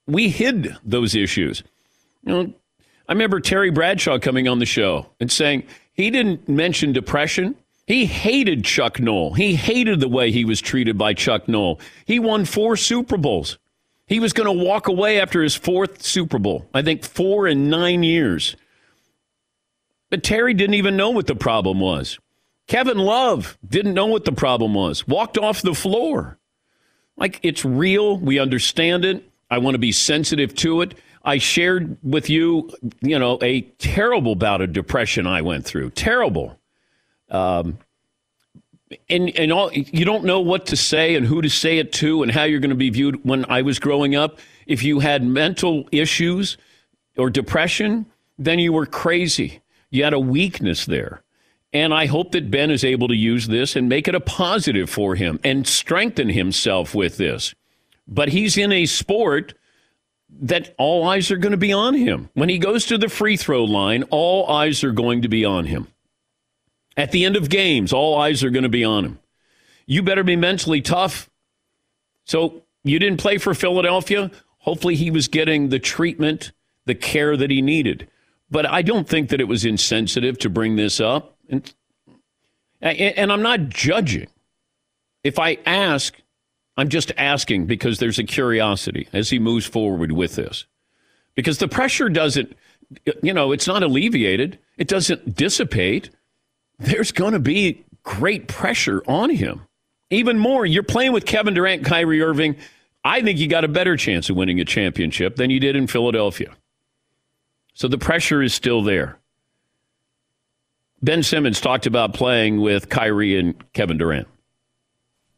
[0.07, 1.63] we hid those issues.
[2.25, 2.53] You know,
[3.09, 5.63] I remember Terry Bradshaw coming on the show and saying
[5.95, 7.55] he didn't mention depression.
[7.87, 9.35] He hated Chuck Noll.
[9.35, 11.81] He hated the way he was treated by Chuck Noll.
[12.07, 13.59] He won four Super Bowls.
[14.07, 16.69] He was going to walk away after his fourth Super Bowl.
[16.75, 18.57] I think four in nine years.
[20.11, 22.19] But Terry didn't even know what the problem was.
[22.67, 26.39] Kevin Love didn't know what the problem was, walked off the floor.
[27.17, 28.17] Like it's real.
[28.19, 29.29] We understand it.
[29.51, 30.95] I want to be sensitive to it.
[31.25, 32.71] I shared with you,
[33.01, 35.91] you know, a terrible bout of depression I went through.
[35.91, 36.59] Terrible.
[37.31, 37.79] Um,
[39.09, 42.23] and and all you don't know what to say and who to say it to
[42.23, 43.25] and how you're going to be viewed.
[43.25, 46.57] When I was growing up, if you had mental issues
[47.17, 48.07] or depression,
[48.39, 49.61] then you were crazy.
[49.91, 51.23] You had a weakness there.
[51.73, 54.91] And I hope that Ben is able to use this and make it a positive
[54.91, 57.55] for him and strengthen himself with this.
[58.07, 59.55] But he's in a sport
[60.41, 62.29] that all eyes are going to be on him.
[62.35, 65.67] When he goes to the free throw line, all eyes are going to be on
[65.67, 65.89] him.
[66.97, 69.19] At the end of games, all eyes are going to be on him.
[69.87, 71.31] You better be mentally tough.
[72.25, 74.31] So you didn't play for Philadelphia.
[74.59, 76.53] Hopefully, he was getting the treatment,
[76.87, 78.09] the care that he needed.
[78.51, 81.32] But I don't think that it was insensitive to bring this up.
[81.53, 81.75] And,
[82.81, 84.29] and I'm not judging.
[85.23, 86.15] If I ask,
[86.77, 90.67] I'm just asking because there's a curiosity as he moves forward with this.
[91.35, 92.57] Because the pressure doesn't,
[93.23, 96.11] you know, it's not alleviated, it doesn't dissipate
[96.83, 99.63] there's going to be great pressure on him.
[100.11, 102.57] Even more, you're playing with Kevin Durant, Kyrie Irving.
[103.05, 105.87] I think you got a better chance of winning a championship than you did in
[105.87, 106.55] Philadelphia.
[107.75, 109.19] So the pressure is still there.
[111.03, 114.29] Ben Simmons talked about playing with Kyrie and Kevin Durant.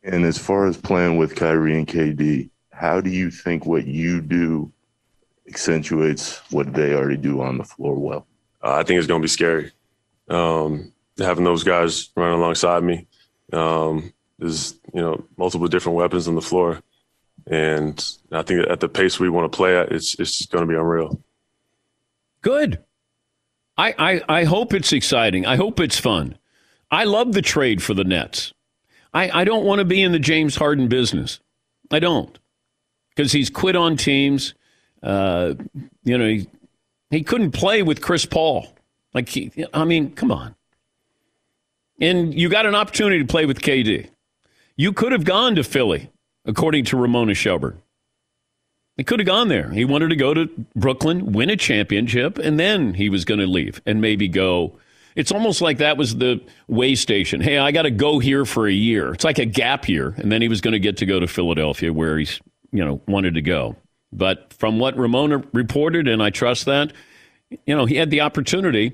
[0.02, 4.20] And as far as playing with Kyrie and KD, how do you think what you
[4.20, 4.70] do
[5.48, 8.26] accentuates what they already do on the floor well?
[8.62, 9.72] Uh, I think it's going to be scary.
[10.28, 13.06] Um, having those guys running alongside me.
[13.52, 16.82] Um, there's you know multiple different weapons on the floor,
[17.46, 20.68] and I think at the pace we want to play at, it's it's going to
[20.68, 21.22] be unreal.
[22.42, 22.82] Good.
[23.76, 25.46] I, I I hope it's exciting.
[25.46, 26.38] I hope it's fun.
[26.90, 28.52] I love the trade for the Nets.
[29.12, 31.40] I, I don't want to be in the James Harden business.
[31.90, 32.38] I don't
[33.10, 34.54] because he's quit on teams.
[35.02, 35.54] Uh,
[36.02, 36.48] you know, he,
[37.10, 38.74] he couldn't play with Chris Paul.
[39.12, 40.54] Like, he, I mean, come on
[42.00, 44.08] and you got an opportunity to play with KD.
[44.76, 46.10] You could have gone to Philly,
[46.44, 47.80] according to Ramona Shelburne.
[48.96, 49.70] He could have gone there.
[49.70, 53.46] He wanted to go to Brooklyn, win a championship, and then he was going to
[53.46, 54.78] leave and maybe go.
[55.16, 57.40] It's almost like that was the way station.
[57.40, 59.12] Hey, I got to go here for a year.
[59.12, 61.26] It's like a gap year, and then he was going to get to go to
[61.26, 62.40] Philadelphia, where he's
[62.72, 63.76] you know wanted to go.
[64.12, 66.92] But from what Ramona reported, and I trust that,
[67.66, 68.92] you know, he had the opportunity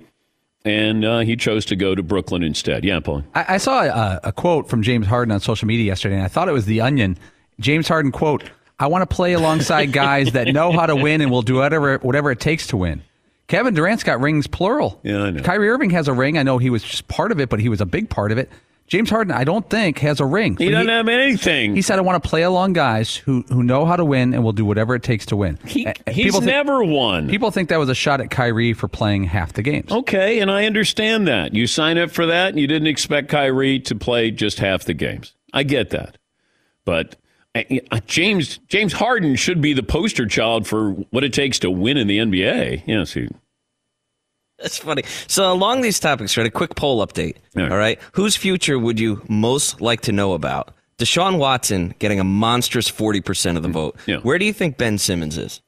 [0.65, 2.85] and uh, he chose to go to Brooklyn instead.
[2.85, 3.25] Yeah, Paul.
[3.35, 6.29] I, I saw a, a, quote from James Harden on social media yesterday, and I
[6.29, 7.19] thought it was the Onion.
[7.59, 8.45] James Harden quote:
[8.81, 11.99] "I want to play alongside guys that know how to win and will do whatever
[11.99, 13.03] whatever it takes to win."
[13.47, 15.01] Kevin Durant's got rings plural.
[15.03, 15.43] Yeah, I know.
[15.43, 16.38] Kyrie Irving has a ring.
[16.38, 18.38] I know he was just part of it, but he was a big part of
[18.38, 18.49] it.
[18.90, 20.57] James Harden, I don't think, has a ring.
[20.57, 21.77] He doesn't he, have anything.
[21.77, 24.43] He said, I want to play along guys who, who know how to win and
[24.43, 25.61] will do whatever it takes to win.
[25.64, 27.29] He, he's think, never won.
[27.29, 29.93] People think that was a shot at Kyrie for playing half the games.
[29.93, 31.55] Okay, and I understand that.
[31.55, 34.95] You sign up for that, and you didn't expect Kyrie to play just half the
[34.95, 35.35] games.
[35.53, 36.19] I get that.
[36.85, 37.14] But
[38.07, 42.07] James James Harden should be the poster child for what it takes to win in
[42.07, 42.85] the NBA.
[42.87, 43.29] Yes, he
[44.61, 45.03] that's funny.
[45.27, 46.47] So along these topics, right?
[46.47, 47.37] A quick poll update.
[47.57, 47.73] All right.
[47.73, 47.99] all right.
[48.13, 50.75] Whose future would you most like to know about?
[50.99, 53.97] Deshaun Watson getting a monstrous forty percent of the vote.
[54.07, 54.19] Yeah.
[54.19, 55.63] Where do you think Ben Simmons is?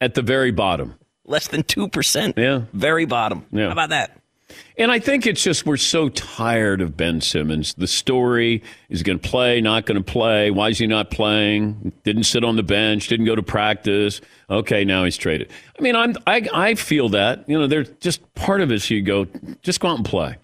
[0.00, 0.94] At the very bottom.
[1.26, 2.38] Less than two percent.
[2.38, 2.62] Yeah.
[2.72, 3.44] Very bottom.
[3.52, 3.66] Yeah.
[3.66, 4.17] How about that?
[4.76, 7.74] And I think it's just we're so tired of Ben Simmons.
[7.74, 10.50] The story is going to play, not going to play.
[10.50, 11.92] Why is he not playing?
[12.04, 14.20] Didn't sit on the bench, didn't go to practice.
[14.48, 15.50] Okay, now he's traded.
[15.78, 18.88] I mean, I'm I I feel that you know there's just part of us.
[18.88, 19.26] You go
[19.62, 20.36] just go out and play.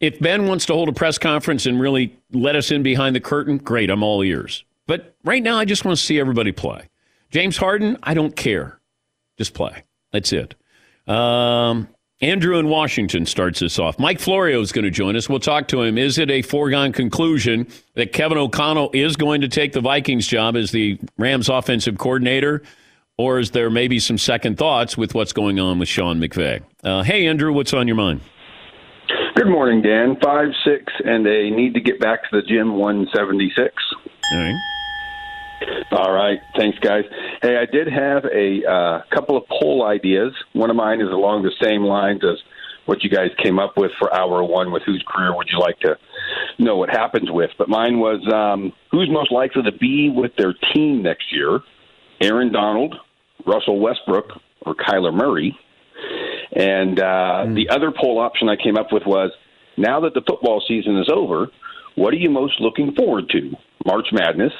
[0.00, 3.20] If Ben wants to hold a press conference and really let us in behind the
[3.20, 3.90] curtain, great.
[3.90, 4.64] I'm all ears.
[4.86, 6.88] But right now, I just want to see everybody play.
[7.30, 8.80] James Harden, I don't care.
[9.36, 9.84] Just play.
[10.10, 10.54] That's it.
[11.06, 11.88] Um,
[12.22, 13.98] Andrew in Washington starts this off.
[13.98, 15.26] Mike Florio is going to join us.
[15.26, 15.96] We'll talk to him.
[15.96, 20.54] Is it a foregone conclusion that Kevin O'Connell is going to take the Vikings job
[20.54, 22.62] as the Rams offensive coordinator?
[23.16, 26.62] Or is there maybe some second thoughts with what's going on with Sean McVay?
[26.84, 28.20] Uh, hey, Andrew, what's on your mind?
[29.34, 30.16] Good morning, Dan.
[30.22, 32.76] Five six and a need to get back to the gym.
[32.76, 33.74] One seventy six.
[34.32, 34.54] All right.
[35.92, 37.04] All right, thanks, guys.
[37.42, 40.32] Hey, I did have a uh, couple of poll ideas.
[40.52, 42.38] One of mine is along the same lines as
[42.86, 44.72] what you guys came up with for hour one.
[44.72, 45.96] With whose career would you like to
[46.58, 47.50] know what happens with?
[47.58, 51.60] But mine was um, who's most likely to be with their team next year?
[52.20, 52.94] Aaron Donald,
[53.46, 55.56] Russell Westbrook, or Kyler Murray?
[56.52, 59.30] And uh, the other poll option I came up with was
[59.76, 61.48] now that the football season is over,
[61.94, 63.52] what are you most looking forward to?
[63.86, 64.52] March Madness,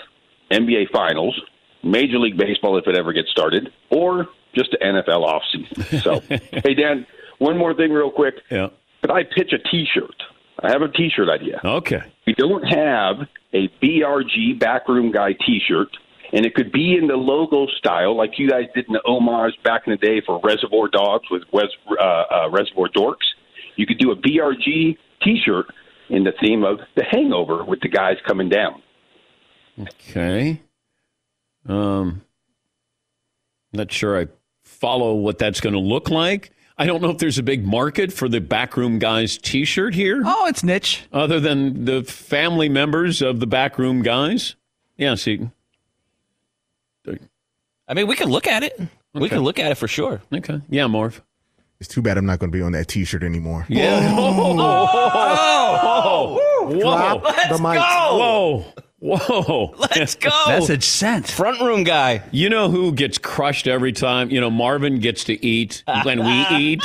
[0.50, 1.40] NBA Finals,
[1.82, 6.02] Major League Baseball if it ever gets started, or just the NFL offseason.
[6.02, 6.20] So,
[6.64, 7.06] hey, Dan,
[7.38, 8.34] one more thing real quick.
[8.50, 8.68] Yeah.
[9.00, 10.22] Could I pitch a T-shirt?
[10.62, 11.60] I have a T-shirt idea.
[11.64, 12.02] Okay.
[12.26, 15.88] We don't have a BRG backroom guy T-shirt,
[16.32, 19.54] and it could be in the logo style, like you guys did in the homage
[19.64, 21.42] back in the day for Reservoir Dogs with
[21.98, 23.26] uh, uh, Reservoir Dorks.
[23.76, 25.66] You could do a BRG T-shirt
[26.10, 28.82] in the theme of The Hangover with the guys coming down.
[29.78, 30.60] Okay.
[31.68, 32.22] Um,
[33.72, 34.28] not sure I
[34.64, 36.52] follow what that's going to look like.
[36.78, 40.22] I don't know if there's a big market for the backroom guys T-shirt here.
[40.24, 41.04] Oh, it's niche.
[41.12, 44.56] Other than the family members of the backroom guys.
[44.96, 45.48] Yeah, see.
[47.86, 48.80] I mean, we can look at it.
[49.12, 50.22] We can look at it for sure.
[50.32, 50.60] Okay.
[50.70, 51.20] Yeah, Marv.
[51.80, 53.66] It's too bad I'm not going to be on that T-shirt anymore.
[53.68, 54.16] Yeah.
[56.02, 56.34] Oh,
[56.66, 56.80] Whoa.
[56.80, 57.78] Drop the mic.
[57.80, 58.64] Whoa.
[59.00, 59.74] Whoa.
[59.96, 60.30] let's go.
[60.46, 61.28] Message sent.
[61.28, 62.22] Front room guy.
[62.30, 64.30] You know who gets crushed every time?
[64.30, 66.82] You know, Marvin gets to eat when we eat,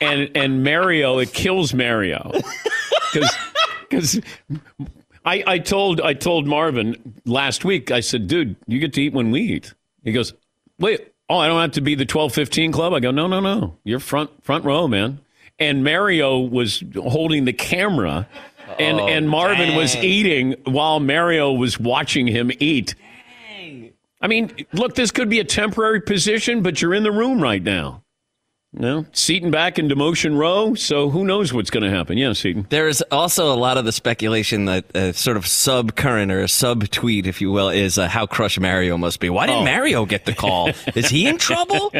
[0.00, 2.30] and and Mario it kills Mario
[3.12, 3.36] because
[3.88, 4.20] because
[5.24, 9.12] I I told I told Marvin last week I said, dude, you get to eat
[9.12, 9.74] when we eat.
[10.04, 10.32] He goes,
[10.78, 12.94] wait, oh, I don't have to be the twelve fifteen club.
[12.94, 15.18] I go, no, no, no, you're front front row, man.
[15.58, 18.28] And Mario was holding the camera.
[18.78, 22.94] And, and Marvin was eating while Mario was watching him eat.
[23.56, 23.92] Dang.
[24.20, 27.62] I mean, look, this could be a temporary position, but you're in the room right
[27.62, 28.02] now.
[28.70, 32.18] No, Seaton back in demotion row, so who knows what's going to happen?
[32.18, 32.66] Yeah, Seaton.
[32.68, 36.48] There's also a lot of the speculation that uh, sort of sub current or a
[36.48, 39.30] sub tweet, if you will, is uh, how crushed Mario must be.
[39.30, 39.64] Why didn't Oh.
[39.64, 40.70] Mario get the call?
[40.94, 41.90] is he in trouble?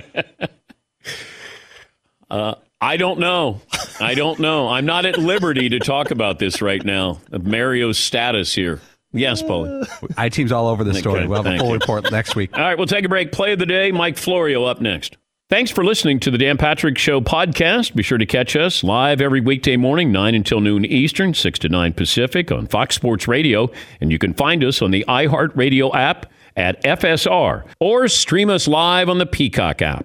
[2.31, 3.63] I don't know.
[4.01, 4.69] I don't know.
[4.69, 7.21] I'm not at liberty to talk about this right now.
[7.33, 8.81] Of Mario's status here.
[9.13, 9.87] Yes, Paulie.
[10.17, 11.21] I team's all over the story.
[11.21, 11.79] Okay, we'll have a thank full you.
[11.79, 12.51] report next week.
[12.53, 13.33] All right, we'll take a break.
[13.33, 13.91] Play of the day.
[13.91, 15.17] Mike Florio up next.
[15.49, 17.95] Thanks for listening to the Dan Patrick Show podcast.
[17.95, 21.71] Be sure to catch us live every weekday morning, 9 until noon Eastern, 6 to
[21.71, 23.71] 9 Pacific on Fox Sports Radio.
[24.03, 29.09] And you can find us on the iHeartRadio app at FSR or stream us live
[29.09, 30.05] on the Peacock app.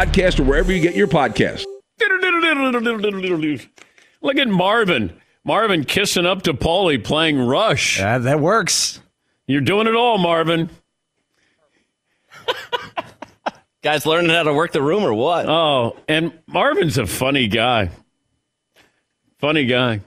[0.39, 1.63] or wherever you get your podcast.
[4.21, 5.13] Look at Marvin.
[5.43, 7.99] Marvin kissing up to Paulie playing Rush.
[7.99, 8.99] Yeah, that works.
[9.47, 10.69] You're doing it all, Marvin.
[13.83, 15.47] Guys learning how to work the room or what?
[15.47, 17.89] Oh, and Marvin's a funny guy.
[19.39, 20.01] Funny guy.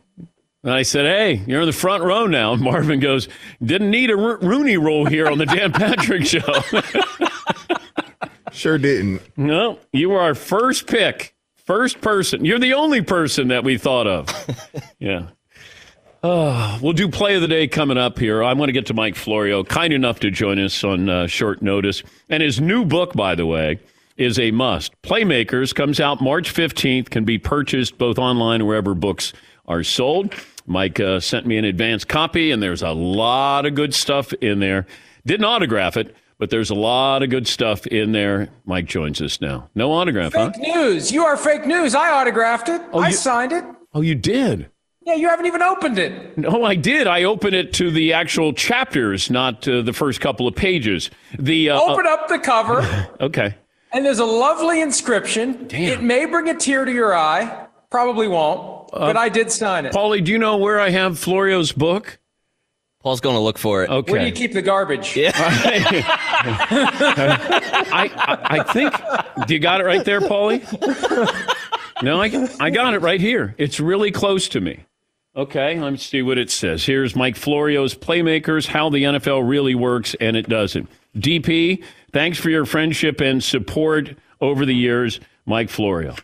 [0.62, 3.28] And I said, "Hey, you're in the front row now." And Marvin goes,
[3.62, 6.40] "Didn't need a Ro- Rooney Rule here on the Dan Patrick Show."
[8.54, 9.20] Sure didn't.
[9.36, 12.44] no, you were our first pick, first person.
[12.44, 14.28] You're the only person that we thought of.
[14.98, 15.28] yeah.
[16.22, 18.42] Oh, we'll do play of the day coming up here.
[18.42, 21.60] I want to get to Mike Florio, kind enough to join us on uh, short
[21.60, 22.02] notice.
[22.30, 23.78] And his new book, by the way,
[24.16, 24.92] is a must.
[25.02, 29.34] Playmakers comes out March 15th, can be purchased both online wherever books
[29.66, 30.34] are sold.
[30.66, 34.60] Mike uh, sent me an advance copy, and there's a lot of good stuff in
[34.60, 34.86] there.
[35.26, 38.48] Didn't autograph it, but there's a lot of good stuff in there.
[38.66, 39.70] Mike joins us now.
[39.74, 40.50] No autograph, huh?
[40.52, 41.12] Fake news.
[41.12, 41.94] You are fake news.
[41.94, 42.80] I autographed it.
[42.92, 43.64] I you- signed it.
[43.92, 44.70] Oh, you did?
[45.06, 46.38] Yeah, you haven't even opened it.
[46.38, 47.06] No, I did.
[47.06, 51.10] I opened it to the actual chapters, not uh, the first couple of pages.
[51.38, 52.80] The uh, Open up the cover,
[53.20, 53.54] Okay.
[53.92, 55.66] and there's a lovely inscription.
[55.68, 55.82] Damn.
[55.92, 57.66] It may bring a tear to your eye.
[57.90, 59.92] Probably won't, but I did sign it.
[59.92, 62.18] Paulie, do you know where I have Florio's book?
[63.04, 63.90] Paul's going to look for it.
[63.90, 64.12] Okay.
[64.12, 65.14] Where do you keep the garbage?
[65.14, 65.30] Yeah.
[67.92, 68.94] I, I I think.
[69.46, 70.62] Do you got it right there, Paulie?
[72.02, 73.54] No, I, I got it right here.
[73.58, 74.84] It's really close to me.
[75.36, 76.86] Okay, let's see what it says.
[76.86, 80.88] Here's Mike Florio's Playmakers How the NFL Really Works and It Doesn't.
[81.16, 86.14] DP, thanks for your friendship and support over the years, Mike Florio.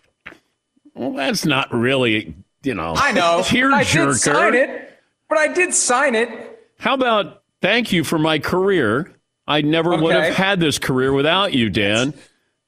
[0.94, 3.42] Well, that's not really, you know, I know.
[3.44, 4.12] tear I jerker.
[4.12, 6.49] did sign it, but I did sign it.
[6.80, 9.12] How about thank you for my career?
[9.46, 12.14] I never would have had this career without you, Dan.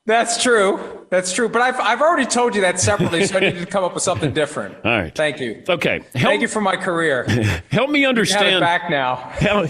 [0.04, 1.06] That's true.
[1.08, 1.48] That's true.
[1.48, 4.02] But I've, I've already told you that separately, so I needed to come up with
[4.02, 4.74] something different.
[4.84, 5.14] All right.
[5.14, 5.62] Thank you.
[5.66, 6.00] Okay.
[6.12, 7.24] Thank you for my career.
[7.70, 8.60] Help me You have it understand.
[8.60, 9.16] back now.
[9.16, 9.68] help,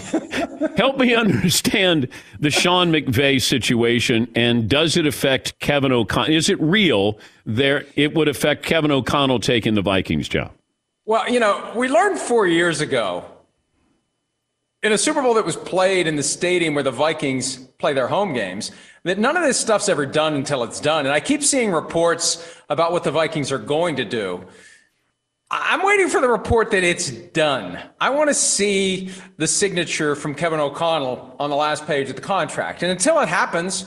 [0.75, 6.35] help me understand the Sean McVay situation and does it affect Kevin O'Connell?
[6.35, 10.51] Is it real there it would affect Kevin O'Connell taking the Vikings job?
[11.05, 13.25] Well, you know, we learned four years ago
[14.83, 18.09] in a Super Bowl that was played in the stadium where the Vikings play their
[18.09, 18.71] home games
[19.03, 21.05] that none of this stuff's ever done until it's done.
[21.05, 24.45] And I keep seeing reports about what the Vikings are going to do.
[25.49, 27.79] I'm waiting for the report that it's done.
[28.01, 32.21] I want to see the signature from Kevin O'Connell on the last page of the
[32.21, 32.81] contract.
[32.81, 33.85] And until it happens,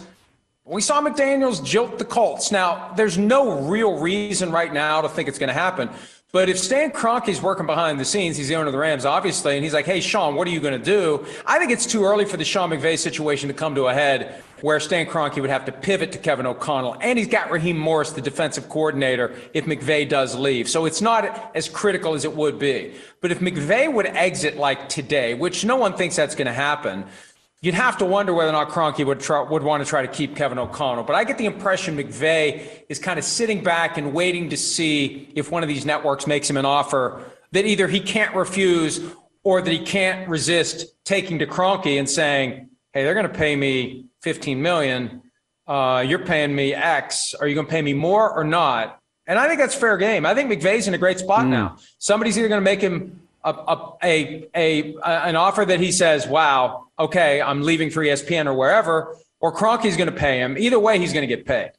[0.64, 2.52] we saw McDaniels jilt the Colts.
[2.52, 5.90] Now, there's no real reason right now to think it's going to happen.
[6.36, 9.54] But if Stan Kroenke's working behind the scenes, he's the owner of the Rams, obviously,
[9.54, 11.24] and he's like, hey, Sean, what are you going to do?
[11.46, 14.44] I think it's too early for the Sean McVay situation to come to a head
[14.60, 16.98] where Stan Kroenke would have to pivot to Kevin O'Connell.
[17.00, 20.68] And he's got Raheem Morris, the defensive coordinator, if McVay does leave.
[20.68, 22.92] So it's not as critical as it would be.
[23.22, 27.06] But if McVay would exit like today, which no one thinks that's going to happen,
[27.62, 30.08] You'd have to wonder whether or not Kroenke would try, would want to try to
[30.08, 31.04] keep Kevin O'Connell.
[31.04, 35.32] But I get the impression McVay is kind of sitting back and waiting to see
[35.34, 39.00] if one of these networks makes him an offer that either he can't refuse
[39.42, 43.56] or that he can't resist taking to Kroenke and saying, "Hey, they're going to pay
[43.56, 45.22] me 15 million.
[45.66, 47.34] Uh, you're paying me X.
[47.34, 50.24] Are you going to pay me more or not?" And I think that's fair game.
[50.24, 51.78] I think McVay's in a great spot now.
[51.98, 56.26] Somebody's either going to make him a, a, a, a, an offer that he says,
[56.26, 60.56] wow, okay, I'm leaving for ESPN or wherever, or Kroenke's going to pay him.
[60.58, 61.72] Either way, he's going to get paid.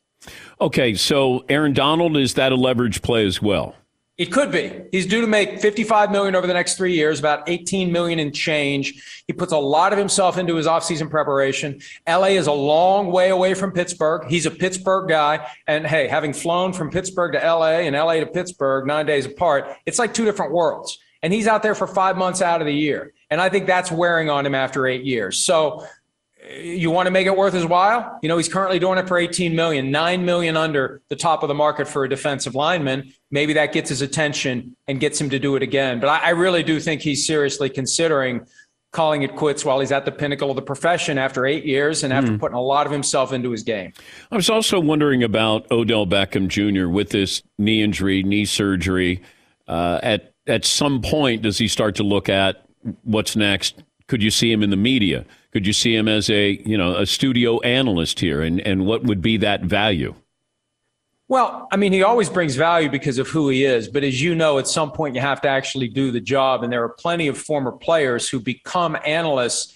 [0.59, 3.75] Okay, so Aaron Donald is that a leverage play as well?
[4.17, 4.71] It could be.
[4.91, 8.31] He's due to make 55 million over the next three years, about 18 million in
[8.31, 9.23] change.
[9.27, 11.79] He puts a lot of himself into his offseason preparation.
[12.07, 14.25] LA is a long way away from Pittsburgh.
[14.27, 15.47] He's a Pittsburgh guy.
[15.67, 19.69] And hey, having flown from Pittsburgh to LA and LA to Pittsburgh nine days apart,
[19.85, 20.97] it's like two different worlds.
[21.23, 23.13] And he's out there for five months out of the year.
[23.29, 25.39] And I think that's wearing on him after eight years.
[25.39, 25.85] So
[26.61, 28.19] you want to make it worth his while?
[28.21, 31.49] You know, he's currently doing it for 18 million, 9 million under the top of
[31.49, 33.11] the market for a defensive lineman.
[33.31, 35.99] Maybe that gets his attention and gets him to do it again.
[35.99, 38.45] But I, I really do think he's seriously considering
[38.93, 42.13] calling it quits while he's at the pinnacle of the profession after eight years and
[42.13, 42.37] after Hmm.
[42.37, 43.91] putting a lot of himself into his game.
[44.31, 46.87] I was also wondering about Odell Beckham Jr.
[46.87, 49.21] with this knee injury, knee surgery.
[49.67, 52.65] Uh, at at some point, does he start to look at
[53.03, 53.83] what's next?
[54.07, 55.25] Could you see him in the media?
[55.51, 58.41] Could you see him as a you know a studio analyst here?
[58.41, 60.15] And and what would be that value?
[61.29, 63.89] Well, I mean, he always brings value because of who he is.
[63.89, 66.63] But as you know, at some point, you have to actually do the job.
[66.63, 69.73] And there are plenty of former players who become analysts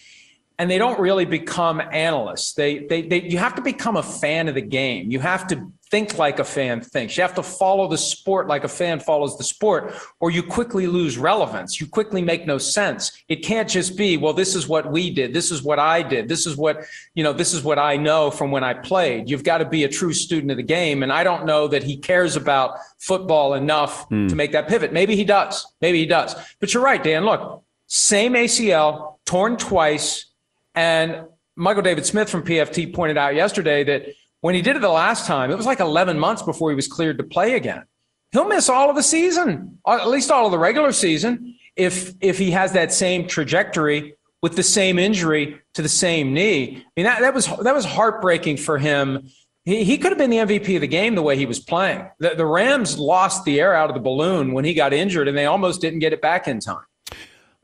[0.61, 2.53] and they don't really become analysts.
[2.53, 5.09] They, they, they, you have to become a fan of the game.
[5.09, 7.17] You have to think like a fan thinks.
[7.17, 10.87] You have to follow the sport like a fan follows the sport, or you quickly
[10.87, 11.79] lose relevance.
[11.81, 13.11] You quickly make no sense.
[13.27, 15.33] It can't just be, well, this is what we did.
[15.33, 16.29] This is what I did.
[16.29, 19.29] This is what, you know, this is what I know from when I played.
[19.29, 21.03] You've got to be a true student of the game.
[21.03, 24.27] And I don't know that he cares about football enough Hmm.
[24.29, 24.93] to make that pivot.
[24.93, 25.67] Maybe he does.
[25.81, 26.35] Maybe he does.
[26.61, 27.25] But you're right, Dan.
[27.25, 30.27] Look, same ACL, torn twice.
[30.73, 31.25] And
[31.57, 34.05] Michael David Smith from PFT pointed out yesterday that
[34.41, 36.87] when he did it the last time, it was like 11 months before he was
[36.87, 37.83] cleared to play again.
[38.31, 42.13] He'll miss all of the season, uh, at least all of the regular season, if
[42.21, 46.77] if he has that same trajectory with the same injury to the same knee.
[46.77, 49.29] I mean, that, that was that was heartbreaking for him.
[49.63, 52.09] He, he could have been the MVP of the game the way he was playing.
[52.19, 55.37] The, the Rams lost the air out of the balloon when he got injured, and
[55.37, 56.83] they almost didn't get it back in time.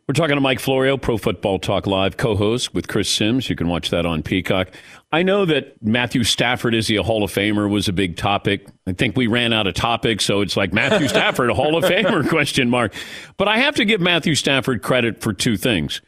[0.07, 3.49] We're talking to Mike Florio, Pro Football Talk Live co-host with Chris Sims.
[3.49, 4.69] You can watch that on Peacock.
[5.11, 8.65] I know that Matthew Stafford is he a Hall of Famer was a big topic.
[8.87, 11.83] I think we ran out of topics, so it's like Matthew Stafford, a Hall of
[11.83, 12.93] Famer question mark.
[13.35, 15.99] But I have to give Matthew Stafford credit for two things.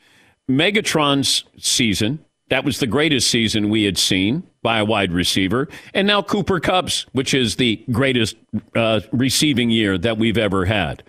[0.50, 5.68] Megatron's season, that was the greatest season we had seen by a wide receiver.
[5.94, 8.38] And now Cooper Kupp's, which is the greatest
[8.78, 11.04] uh, receiving year that we've ever had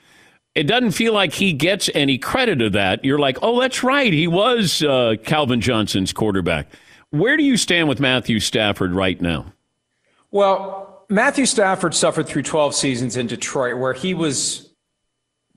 [0.61, 3.03] it doesn't feel like he gets any credit of that.
[3.03, 4.13] You're like, oh, that's right.
[4.13, 6.67] He was uh, Calvin Johnson's quarterback.
[7.09, 9.55] Where do you stand with Matthew Stafford right now?
[10.31, 14.71] Well, Matthew Stafford suffered through 12 seasons in Detroit where he was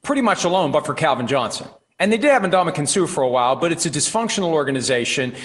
[0.03, 1.67] pretty much alone, but for Calvin Johnson.
[1.99, 5.35] And they did have Ndamukong Suh for a while, but it's a dysfunctional organization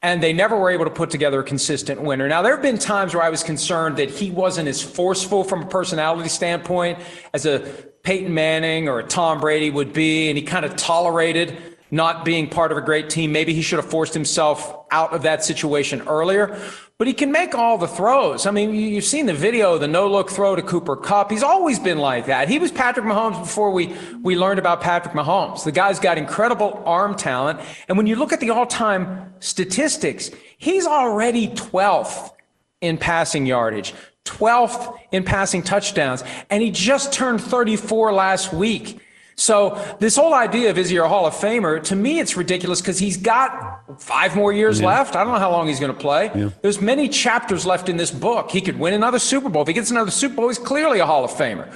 [0.00, 2.28] and they never were able to put together a consistent winner.
[2.28, 5.62] Now, there have been times where I was concerned that he wasn't as forceful from
[5.62, 7.00] a personality standpoint
[7.34, 7.58] as a
[8.02, 11.56] Peyton Manning or Tom Brady would be, and he kind of tolerated
[11.90, 13.32] not being part of a great team.
[13.32, 16.60] Maybe he should have forced himself out of that situation earlier.
[16.98, 18.44] But he can make all the throws.
[18.44, 21.30] I mean, you've seen the video, the no-look throw to Cooper Kupp.
[21.30, 22.48] He's always been like that.
[22.48, 25.62] He was Patrick Mahomes before we, we learned about Patrick Mahomes.
[25.62, 27.60] The guy's got incredible arm talent.
[27.86, 32.32] And when you look at the all-time statistics, he's already 12th
[32.80, 33.94] in passing yardage,
[34.28, 39.00] 12th in passing touchdowns, and he just turned 34 last week.
[39.36, 42.80] So this whole idea of is he a Hall of Famer, to me, it's ridiculous
[42.80, 44.88] because he's got five more years Yeah.
[44.88, 45.14] left.
[45.14, 46.30] I don't know how long he's going to play.
[46.34, 46.48] Yeah.
[46.60, 48.50] There's many chapters left in this book.
[48.50, 49.62] He could win another Super Bowl.
[49.62, 51.68] If he gets another Super Bowl, he's clearly a Hall of Famer.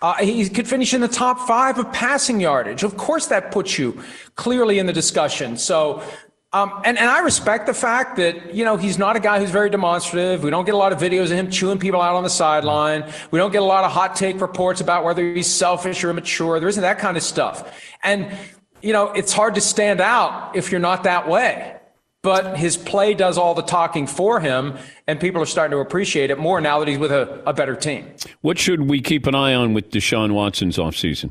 [0.00, 2.84] Uh, he could finish in the top five of passing yardage.
[2.84, 4.00] Of course, that puts you
[4.36, 5.56] clearly in the discussion.
[5.56, 6.04] So,
[6.52, 9.50] um, and, and I respect the fact that, you know, he's not a guy who's
[9.50, 10.42] very demonstrative.
[10.42, 13.12] We don't get a lot of videos of him chewing people out on the sideline.
[13.30, 16.58] We don't get a lot of hot take reports about whether he's selfish or immature.
[16.58, 17.78] There isn't that kind of stuff.
[18.02, 18.34] And,
[18.80, 21.74] you know, it's hard to stand out if you're not that way.
[22.22, 24.76] But his play does all the talking for him,
[25.06, 27.76] and people are starting to appreciate it more now that he's with a, a better
[27.76, 28.12] team.
[28.40, 31.30] What should we keep an eye on with Deshaun Watson's offseason?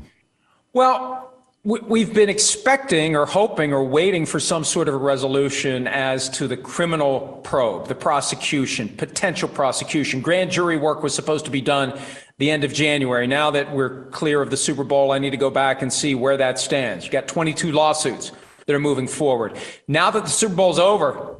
[0.72, 1.27] Well, we-
[1.64, 6.46] we've been expecting or hoping or waiting for some sort of a resolution as to
[6.46, 10.20] the criminal probe, the prosecution, potential prosecution.
[10.20, 11.98] Grand jury work was supposed to be done
[12.38, 13.26] the end of January.
[13.26, 16.14] Now that we're clear of the Super Bowl, I need to go back and see
[16.14, 17.04] where that stands.
[17.04, 18.32] You got 22 lawsuits
[18.66, 19.56] that are moving forward.
[19.88, 21.36] Now that the Super Bowl's over,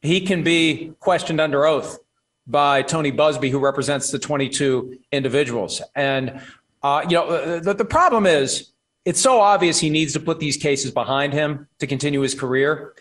[0.00, 1.98] he can be questioned under oath
[2.46, 5.82] by Tony Buzbee, who represents the 22 individuals.
[5.94, 6.40] And,
[6.82, 8.72] uh, you know, the, the problem is
[9.04, 12.94] it's so obvious he needs to put these cases behind him to continue his career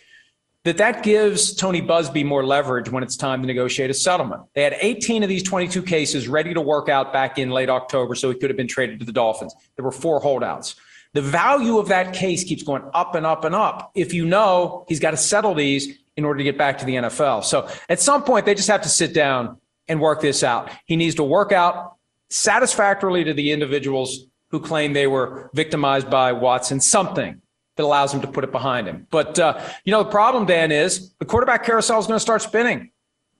[0.65, 4.43] that that gives Tony Buzbee more leverage when it's time to negotiate a settlement.
[4.53, 8.13] They had 18 of these 22 cases ready to work out back in late October,
[8.13, 9.55] so he could have been traded to the Dolphins.
[9.77, 10.75] There were four holdouts.
[11.13, 14.85] The value of that case keeps going up and up and up if you know
[14.87, 17.45] he's got to settle these in order to get back to the NFL.
[17.45, 20.69] So at some point, they just have to sit down and work this out.
[20.85, 21.95] He needs to work out
[22.29, 27.41] satisfactorily to the individuals who claim they were victimized by Watson something
[27.75, 29.07] that allows him to put it behind him.
[29.09, 32.41] But, uh, you know, the problem, Dan, is the quarterback carousel is going to start
[32.41, 32.91] spinning.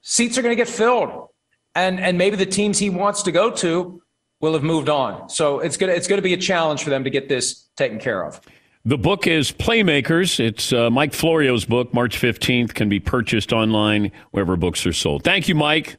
[0.01, 1.27] Seats are going to get filled.
[1.75, 4.01] And, and maybe the teams he wants to go to
[4.39, 5.29] will have moved on.
[5.29, 7.67] So it's going to, it's going to be a challenge for them to get this
[7.75, 8.39] taken care of.
[8.85, 10.39] The book is Playmakers.
[10.39, 15.23] It's uh, Mike Florio's book, March 15th, can be purchased online wherever books are sold.
[15.23, 15.97] Thank you, Mike.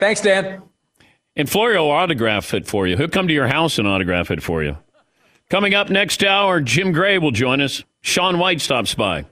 [0.00, 0.62] Thanks, Dan.
[1.34, 2.96] And Florio will autograph it for you.
[2.96, 4.76] He'll come to your house and autograph it for you.
[5.48, 7.84] Coming up next hour, Jim Gray will join us.
[8.00, 9.26] Shaun White stops by.